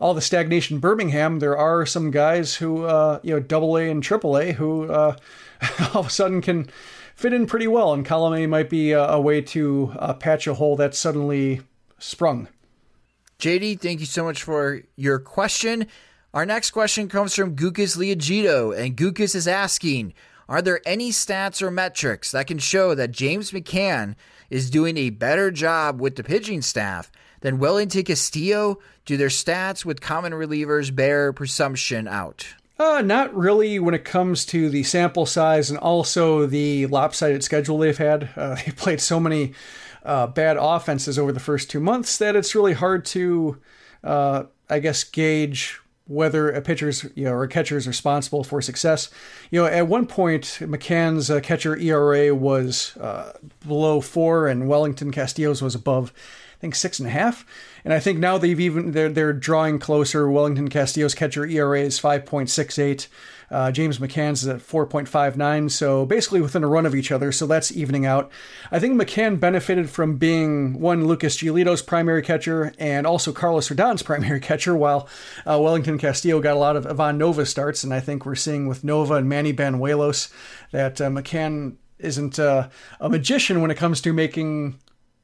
[0.00, 4.02] all the stagnation Birmingham, there are some guys who, uh, you know, double A and
[4.02, 5.16] triple A who uh,
[5.94, 6.68] all of a sudden can
[7.14, 7.92] fit in pretty well.
[7.92, 11.62] And Colome might be a, a way to uh, patch a hole that's suddenly
[11.98, 12.48] sprung.
[13.38, 15.86] JD, thank you so much for your question.
[16.34, 20.12] Our next question comes from Gukas Liagito, and Gukas is asking
[20.48, 24.14] Are there any stats or metrics that can show that James McCann
[24.50, 27.10] is doing a better job with the pitching staff
[27.40, 28.78] than Wellington Castillo?
[29.04, 32.54] Do their stats with common relievers bear presumption out?
[32.78, 37.78] Uh, not really when it comes to the sample size and also the lopsided schedule
[37.78, 38.30] they've had.
[38.36, 39.52] Uh, they played so many
[40.04, 43.60] uh, bad offenses over the first two months that it's really hard to,
[44.04, 48.62] uh, I guess, gauge whether a pitcher's you know or a catcher is responsible for
[48.62, 49.10] success.
[49.50, 53.32] You know, at one point, McCann's uh, catcher ERA was uh,
[53.66, 56.12] below four, and Wellington Castillo's was above
[56.60, 57.44] think six and a half.
[57.84, 60.30] And I think now they've even they're they're drawing closer.
[60.30, 63.08] Wellington Castillo's catcher ERA is five point six eight.
[63.50, 67.46] Uh, James McCann's is at 4.59, so basically within a run of each other, so
[67.46, 68.30] that's evening out.
[68.70, 74.02] I think McCann benefited from being one Lucas Giolito's primary catcher and also Carlos Rodon's
[74.04, 75.08] primary catcher, while
[75.46, 78.68] uh, Wellington Castillo got a lot of Ivan Nova starts, and I think we're seeing
[78.68, 80.30] with Nova and Manny Banuelos
[80.70, 82.68] that uh, McCann isn't uh,
[83.00, 84.78] a magician when it comes to making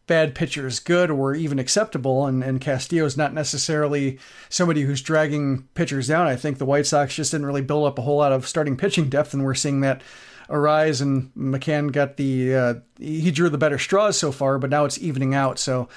[0.07, 2.27] bad pitchers good or even acceptable.
[2.27, 6.27] And, and Castillo is not necessarily somebody who's dragging pitchers down.
[6.27, 8.77] I think the White Sox just didn't really build up a whole lot of starting
[8.77, 10.03] pitching depth, and we're seeing that
[10.51, 11.01] arise.
[11.01, 15.01] And McCann got the uh, he drew the better straws so far, but now it's
[15.01, 15.59] evening out.
[15.59, 15.89] So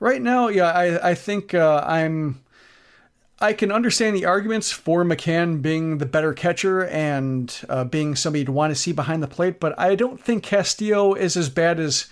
[0.00, 2.40] right now, yeah, I I think uh, I'm.
[3.40, 8.42] I can understand the arguments for McCann being the better catcher and uh, being somebody
[8.42, 11.80] you'd want to see behind the plate, but I don't think Castillo is as bad
[11.80, 12.06] as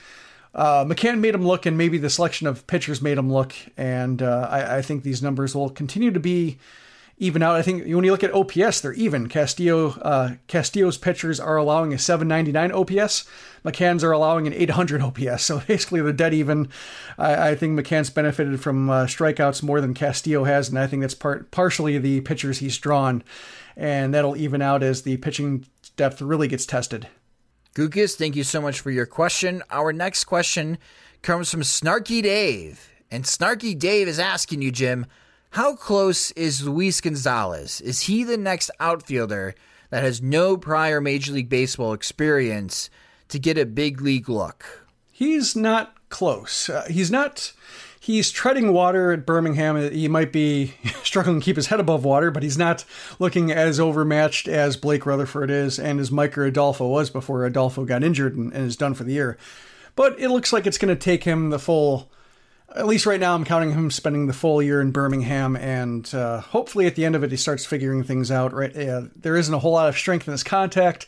[0.55, 3.55] uh, McCann made him look, and maybe the selection of pitchers made him look.
[3.77, 6.59] And uh, I, I, think these numbers will continue to be
[7.19, 7.55] even out.
[7.55, 9.29] I think when you look at OPS, they're even.
[9.29, 13.29] Castillo uh, Castillo's pitchers are allowing a 799 OPS.
[13.65, 15.45] McCann's are allowing an 800 OPS.
[15.45, 16.69] So basically, they're dead even.
[17.17, 21.03] I, I think McCann's benefited from uh, strikeouts more than Castillo has, and I think
[21.03, 23.23] that's part partially the pitchers he's drawn,
[23.77, 27.07] and that'll even out as the pitching depth really gets tested.
[27.75, 29.63] Gukas, thank you so much for your question.
[29.71, 30.77] Our next question
[31.23, 32.91] comes from Snarky Dave.
[33.13, 35.07] And Snarky Dave is asking you, Jim,
[35.51, 37.81] how close is Luis Gonzalez?
[37.81, 39.55] Is he the next outfielder
[39.91, 42.91] that has no prior Major League Baseball experience
[43.29, 44.89] to get a big league look?
[45.11, 46.69] He's not close.
[46.69, 47.53] Uh, he's not
[48.11, 49.91] he's treading water at Birmingham.
[49.93, 52.85] He might be struggling to keep his head above water, but he's not
[53.19, 58.05] looking as overmatched as Blake Rutherford is and as Micker Adolfo was before Adolfo got
[58.05, 59.39] injured and, and is done for the year.
[59.97, 62.11] But it looks like it's going to take him the full
[62.75, 66.41] at least right now, I'm counting him spending the full year in Birmingham, and uh,
[66.41, 68.53] hopefully at the end of it, he starts figuring things out.
[68.53, 71.07] Right, uh, there isn't a whole lot of strength in his contact.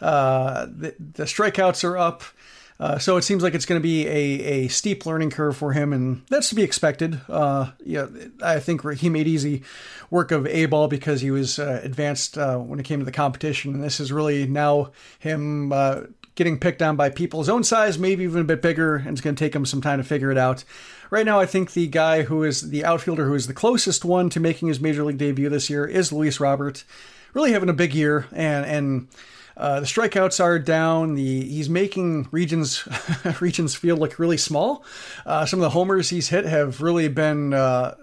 [0.00, 2.24] Uh, the, the, strikeouts are up,
[2.82, 5.72] uh, so it seems like it's going to be a, a steep learning curve for
[5.72, 7.20] him, and that's to be expected.
[7.28, 8.08] Uh, yeah,
[8.42, 9.62] I think he made easy
[10.10, 13.74] work of A ball because he was uh, advanced when it came to the competition,
[13.74, 14.90] and this is really now
[15.20, 15.72] him
[16.34, 19.20] getting picked on by people his own size, maybe even a bit bigger, and it's
[19.20, 20.64] going to take him some time to figure it out.
[21.10, 24.30] Right now, I think the guy who is the outfielder who is the closest one
[24.30, 26.84] to making his major league debut this year is Luis Robert.
[27.34, 29.08] Really having a big year, and and
[29.56, 31.14] uh, the strikeouts are down.
[31.14, 32.86] The he's making Regions
[33.40, 34.84] Regions Field look really small.
[35.26, 37.94] Uh, some of the homers he's hit have really been uh,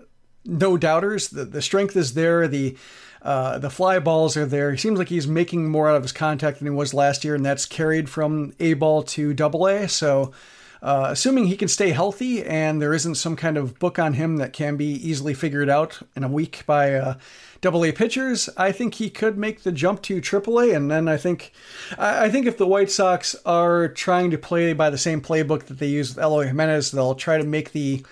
[0.45, 1.29] no doubters.
[1.29, 2.47] The the strength is there.
[2.47, 2.77] The
[3.21, 4.71] uh, the fly balls are there.
[4.71, 7.35] He seems like he's making more out of his contact than he was last year,
[7.35, 9.89] and that's carried from A ball to Double A.
[9.89, 10.31] So
[10.81, 14.37] uh, assuming he can stay healthy and there isn't some kind of book on him
[14.37, 17.15] that can be easily figured out in a week by uh,
[17.65, 20.71] A pitchers, I think he could make the jump to triple A.
[20.71, 21.51] And then I think,
[21.97, 25.79] I think if the White Sox are trying to play by the same playbook that
[25.79, 28.03] they use with Eloy Jimenez, they'll try to make the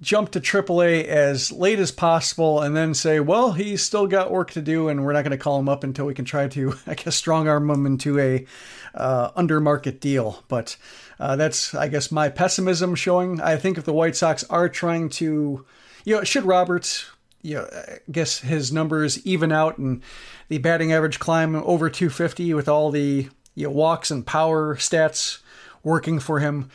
[0.00, 4.50] jump to AAA as late as possible and then say, well, he's still got work
[4.52, 6.74] to do and we're not going to call him up until we can try to,
[6.86, 8.46] I guess, strong arm him into a
[8.94, 10.42] uh, under market deal.
[10.48, 10.76] But
[11.20, 13.40] uh, that's, I guess, my pessimism showing.
[13.40, 15.64] I think if the White Sox are trying to,
[16.04, 17.06] you know, should Roberts,
[17.42, 20.02] you know, I guess his numbers even out and
[20.48, 25.38] the batting average climb over 250 with all the you know, walks and power stats
[25.82, 26.70] working for him.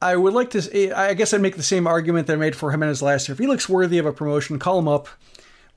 [0.00, 0.92] I would like to.
[0.98, 3.28] I guess I'd make the same argument that I made for him in his last
[3.28, 3.34] year.
[3.34, 5.08] If he looks worthy of a promotion, call him up.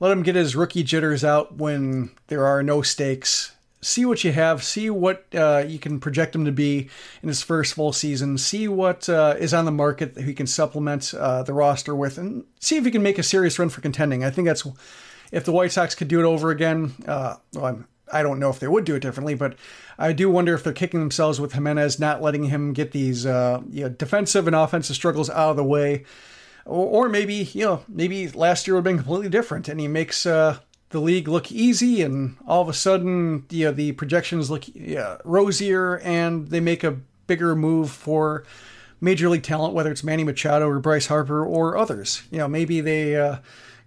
[0.00, 3.55] Let him get his rookie jitters out when there are no stakes
[3.86, 6.88] see what you have, see what uh, you can project him to be
[7.22, 10.46] in his first full season, see what uh, is on the market that he can
[10.46, 13.80] supplement uh, the roster with, and see if he can make a serious run for
[13.80, 14.24] contending.
[14.24, 14.66] I think that's
[15.30, 16.94] if the White Sox could do it over again.
[17.06, 19.56] Uh, well, I'm, I do not know if they would do it differently, but
[19.98, 23.62] I do wonder if they're kicking themselves with Jimenez not letting him get these uh,
[23.70, 26.04] you know, defensive and offensive struggles out of the way.
[26.64, 29.86] Or, or, maybe, you know, maybe last year would have been completely different and he
[29.86, 30.58] makes uh,
[30.90, 34.64] the league look easy, and all of a sudden, you know, the projections look
[35.24, 38.44] rosier, and they make a bigger move for
[39.00, 42.22] major league talent, whether it's Manny Machado or Bryce Harper or others.
[42.30, 43.38] You know, maybe they uh,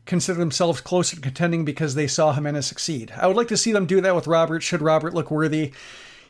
[0.05, 3.11] consider themselves closer to contending because they saw Jimenez succeed.
[3.15, 4.61] I would like to see them do that with Robert.
[4.61, 5.73] Should Robert look worthy?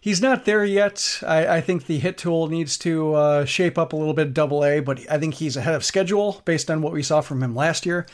[0.02, 1.20] He's not there yet.
[1.26, 4.64] I, I think the hit tool needs to uh, shape up a little bit double
[4.64, 7.54] A, but I think he's ahead of schedule based on what we saw from him
[7.54, 8.06] last year.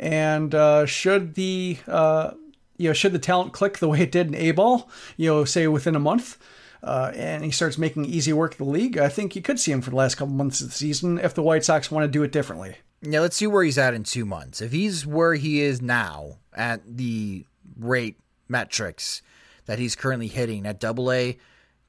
[0.00, 2.32] And uh, should the uh,
[2.78, 5.44] you know should the talent click the way it did in A ball, you know,
[5.44, 6.38] say within a month,
[6.82, 9.72] uh, and he starts making easy work of the league, I think you could see
[9.72, 12.08] him for the last couple months of the season if the White Sox want to
[12.08, 12.76] do it differently.
[13.02, 14.60] Yeah, let's see where he's at in two months.
[14.60, 17.44] If he's where he is now at the
[17.78, 18.18] rate
[18.48, 19.22] metrics
[19.66, 21.38] that he's currently hitting at double A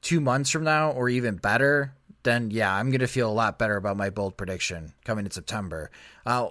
[0.02, 1.94] two months from now or even better,
[2.24, 5.32] then yeah, I'm going to feel a lot better about my bold prediction coming in
[5.32, 5.90] September.
[6.26, 6.50] Uh,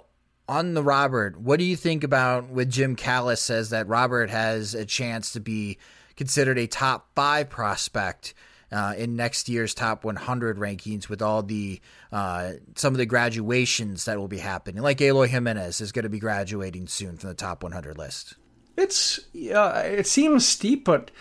[0.51, 4.75] on the Robert, what do you think about what Jim Callis says that Robert has
[4.75, 5.77] a chance to be
[6.17, 8.33] considered a top five prospect
[8.69, 11.79] uh, in next year's top 100 rankings with all the
[12.11, 16.09] uh, some of the graduations that will be happening, like Eloy Jimenez is going to
[16.09, 18.35] be graduating soon from the top 100 list.
[18.75, 19.19] It's
[19.53, 21.11] uh, it seems steep, but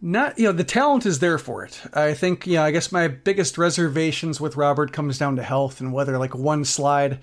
[0.00, 1.80] not you know the talent is there for it.
[1.94, 5.80] I think you know I guess my biggest reservations with Robert comes down to health
[5.80, 7.18] and whether like one slide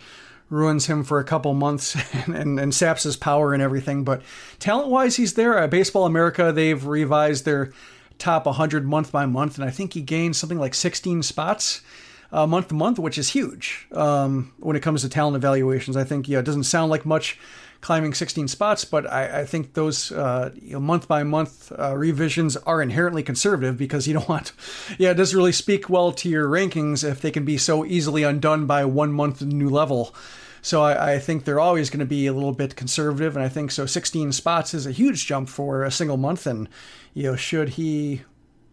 [0.49, 4.03] ruins him for a couple months and, and, and saps his power and everything.
[4.03, 4.21] But
[4.59, 5.57] talent wise, he's there.
[5.57, 7.71] At Baseball America, they've revised their
[8.17, 11.81] top 100 month by month, and I think he gained something like 16 spots
[12.31, 15.97] uh, month to month, which is huge um, when it comes to talent evaluations.
[15.97, 17.39] I think yeah, it doesn't sound like much
[17.85, 21.95] climbing 16 spots, but I, I think those uh, you know, month by month uh,
[21.95, 24.53] revisions are inherently conservative because you don't want,
[24.97, 28.23] yeah, it doesn't really speak well to your rankings if they can be so easily
[28.23, 30.15] undone by one month new level.
[30.63, 33.49] So I, I think they're always going to be a little bit conservative, and I
[33.49, 33.85] think so.
[33.85, 36.67] 16 spots is a huge jump for a single month, and
[37.13, 38.23] you know, should he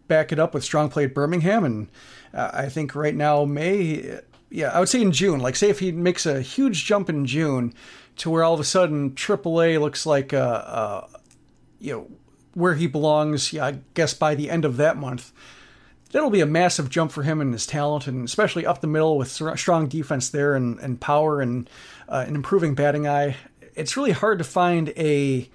[0.09, 1.89] back it up with strong play at Birmingham, and
[2.33, 5.41] uh, I think right now May, yeah, I would say in June.
[5.41, 7.75] Like, say if he makes a huge jump in June,
[8.17, 11.19] to where all of a sudden AAA looks like a, a
[11.79, 12.11] you know
[12.55, 13.53] where he belongs.
[13.53, 15.33] Yeah, I guess by the end of that month,
[16.13, 19.19] that'll be a massive jump for him and his talent, and especially up the middle
[19.19, 21.69] with strong defense there and, and power and
[22.09, 23.37] uh, an improving batting eye.
[23.75, 25.49] It's really hard to find a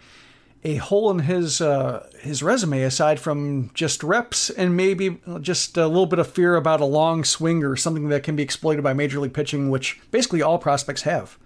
[0.63, 5.87] a hole in his uh, his resume aside from just reps and maybe just a
[5.87, 8.93] little bit of fear about a long swing or something that can be exploited by
[8.93, 11.37] major league pitching, which basically all prospects have.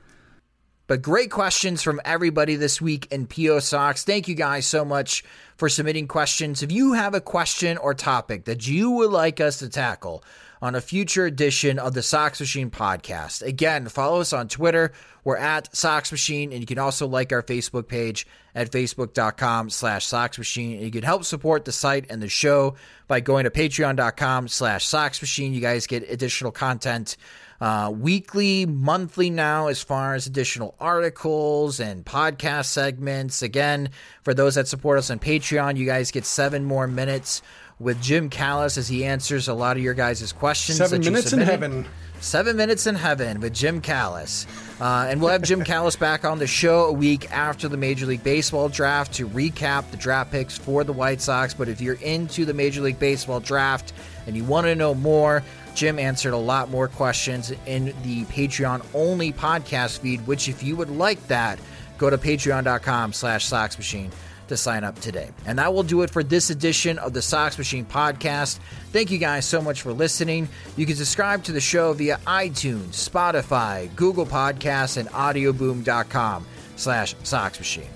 [0.91, 4.03] But great questions from everybody this week in PO Sox.
[4.03, 5.23] Thank you guys so much
[5.55, 6.63] for submitting questions.
[6.63, 10.21] If you have a question or topic that you would like us to tackle
[10.61, 14.91] on a future edition of the Sox Machine podcast, again, follow us on Twitter.
[15.23, 20.05] We're at Sox Machine, and you can also like our Facebook page at facebook.com slash
[20.05, 20.81] Sox Machine.
[20.81, 22.75] You can help support the site and the show
[23.07, 25.53] by going to patreon.com slash Sox Machine.
[25.53, 27.15] You guys get additional content
[27.61, 33.43] uh, weekly, monthly now, as far as additional articles and podcast segments.
[33.43, 33.91] Again,
[34.23, 37.43] for those that support us on Patreon, you guys get seven more minutes
[37.79, 40.79] with Jim Callis as he answers a lot of your guys' questions.
[40.79, 41.85] Seven minutes in heaven.
[42.21, 44.45] Seven Minutes in Heaven with Jim Callis.
[44.79, 48.05] Uh, and we'll have Jim Callis back on the show a week after the Major
[48.05, 51.55] League Baseball draft to recap the draft picks for the White Sox.
[51.55, 53.91] But if you're into the Major League Baseball draft
[54.27, 55.41] and you want to know more,
[55.75, 60.75] Jim answered a lot more questions in the Patreon only podcast feed, which if you
[60.75, 61.59] would like that,
[61.97, 64.11] go to patreon.com slash Sox Machine
[64.47, 65.29] to sign up today.
[65.45, 68.59] And that will do it for this edition of the Sox Machine podcast.
[68.91, 70.49] Thank you guys so much for listening.
[70.75, 76.45] You can subscribe to the show via iTunes, Spotify, Google Podcasts, and audioboom.com
[76.75, 77.89] slash Sox Machine.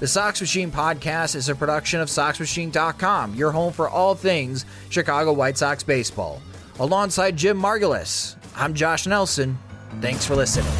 [0.00, 5.32] The Sox Machine podcast is a production of SoxMachine.com, your home for all things Chicago
[5.32, 6.42] White Sox baseball.
[6.80, 9.58] Alongside Jim Margalus, I'm Josh Nelson.
[10.00, 10.72] Thanks for listening.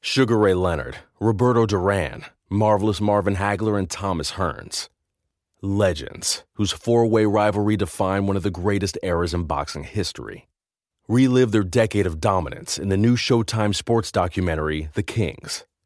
[0.00, 4.88] Sugar Ray Leonard, Roberto Duran, Marvelous Marvin Hagler, and Thomas Hearns.
[5.62, 10.48] Legends, whose four way rivalry defined one of the greatest eras in boxing history.
[11.08, 15.64] Relive their decade of dominance in the new Showtime sports documentary, The Kings,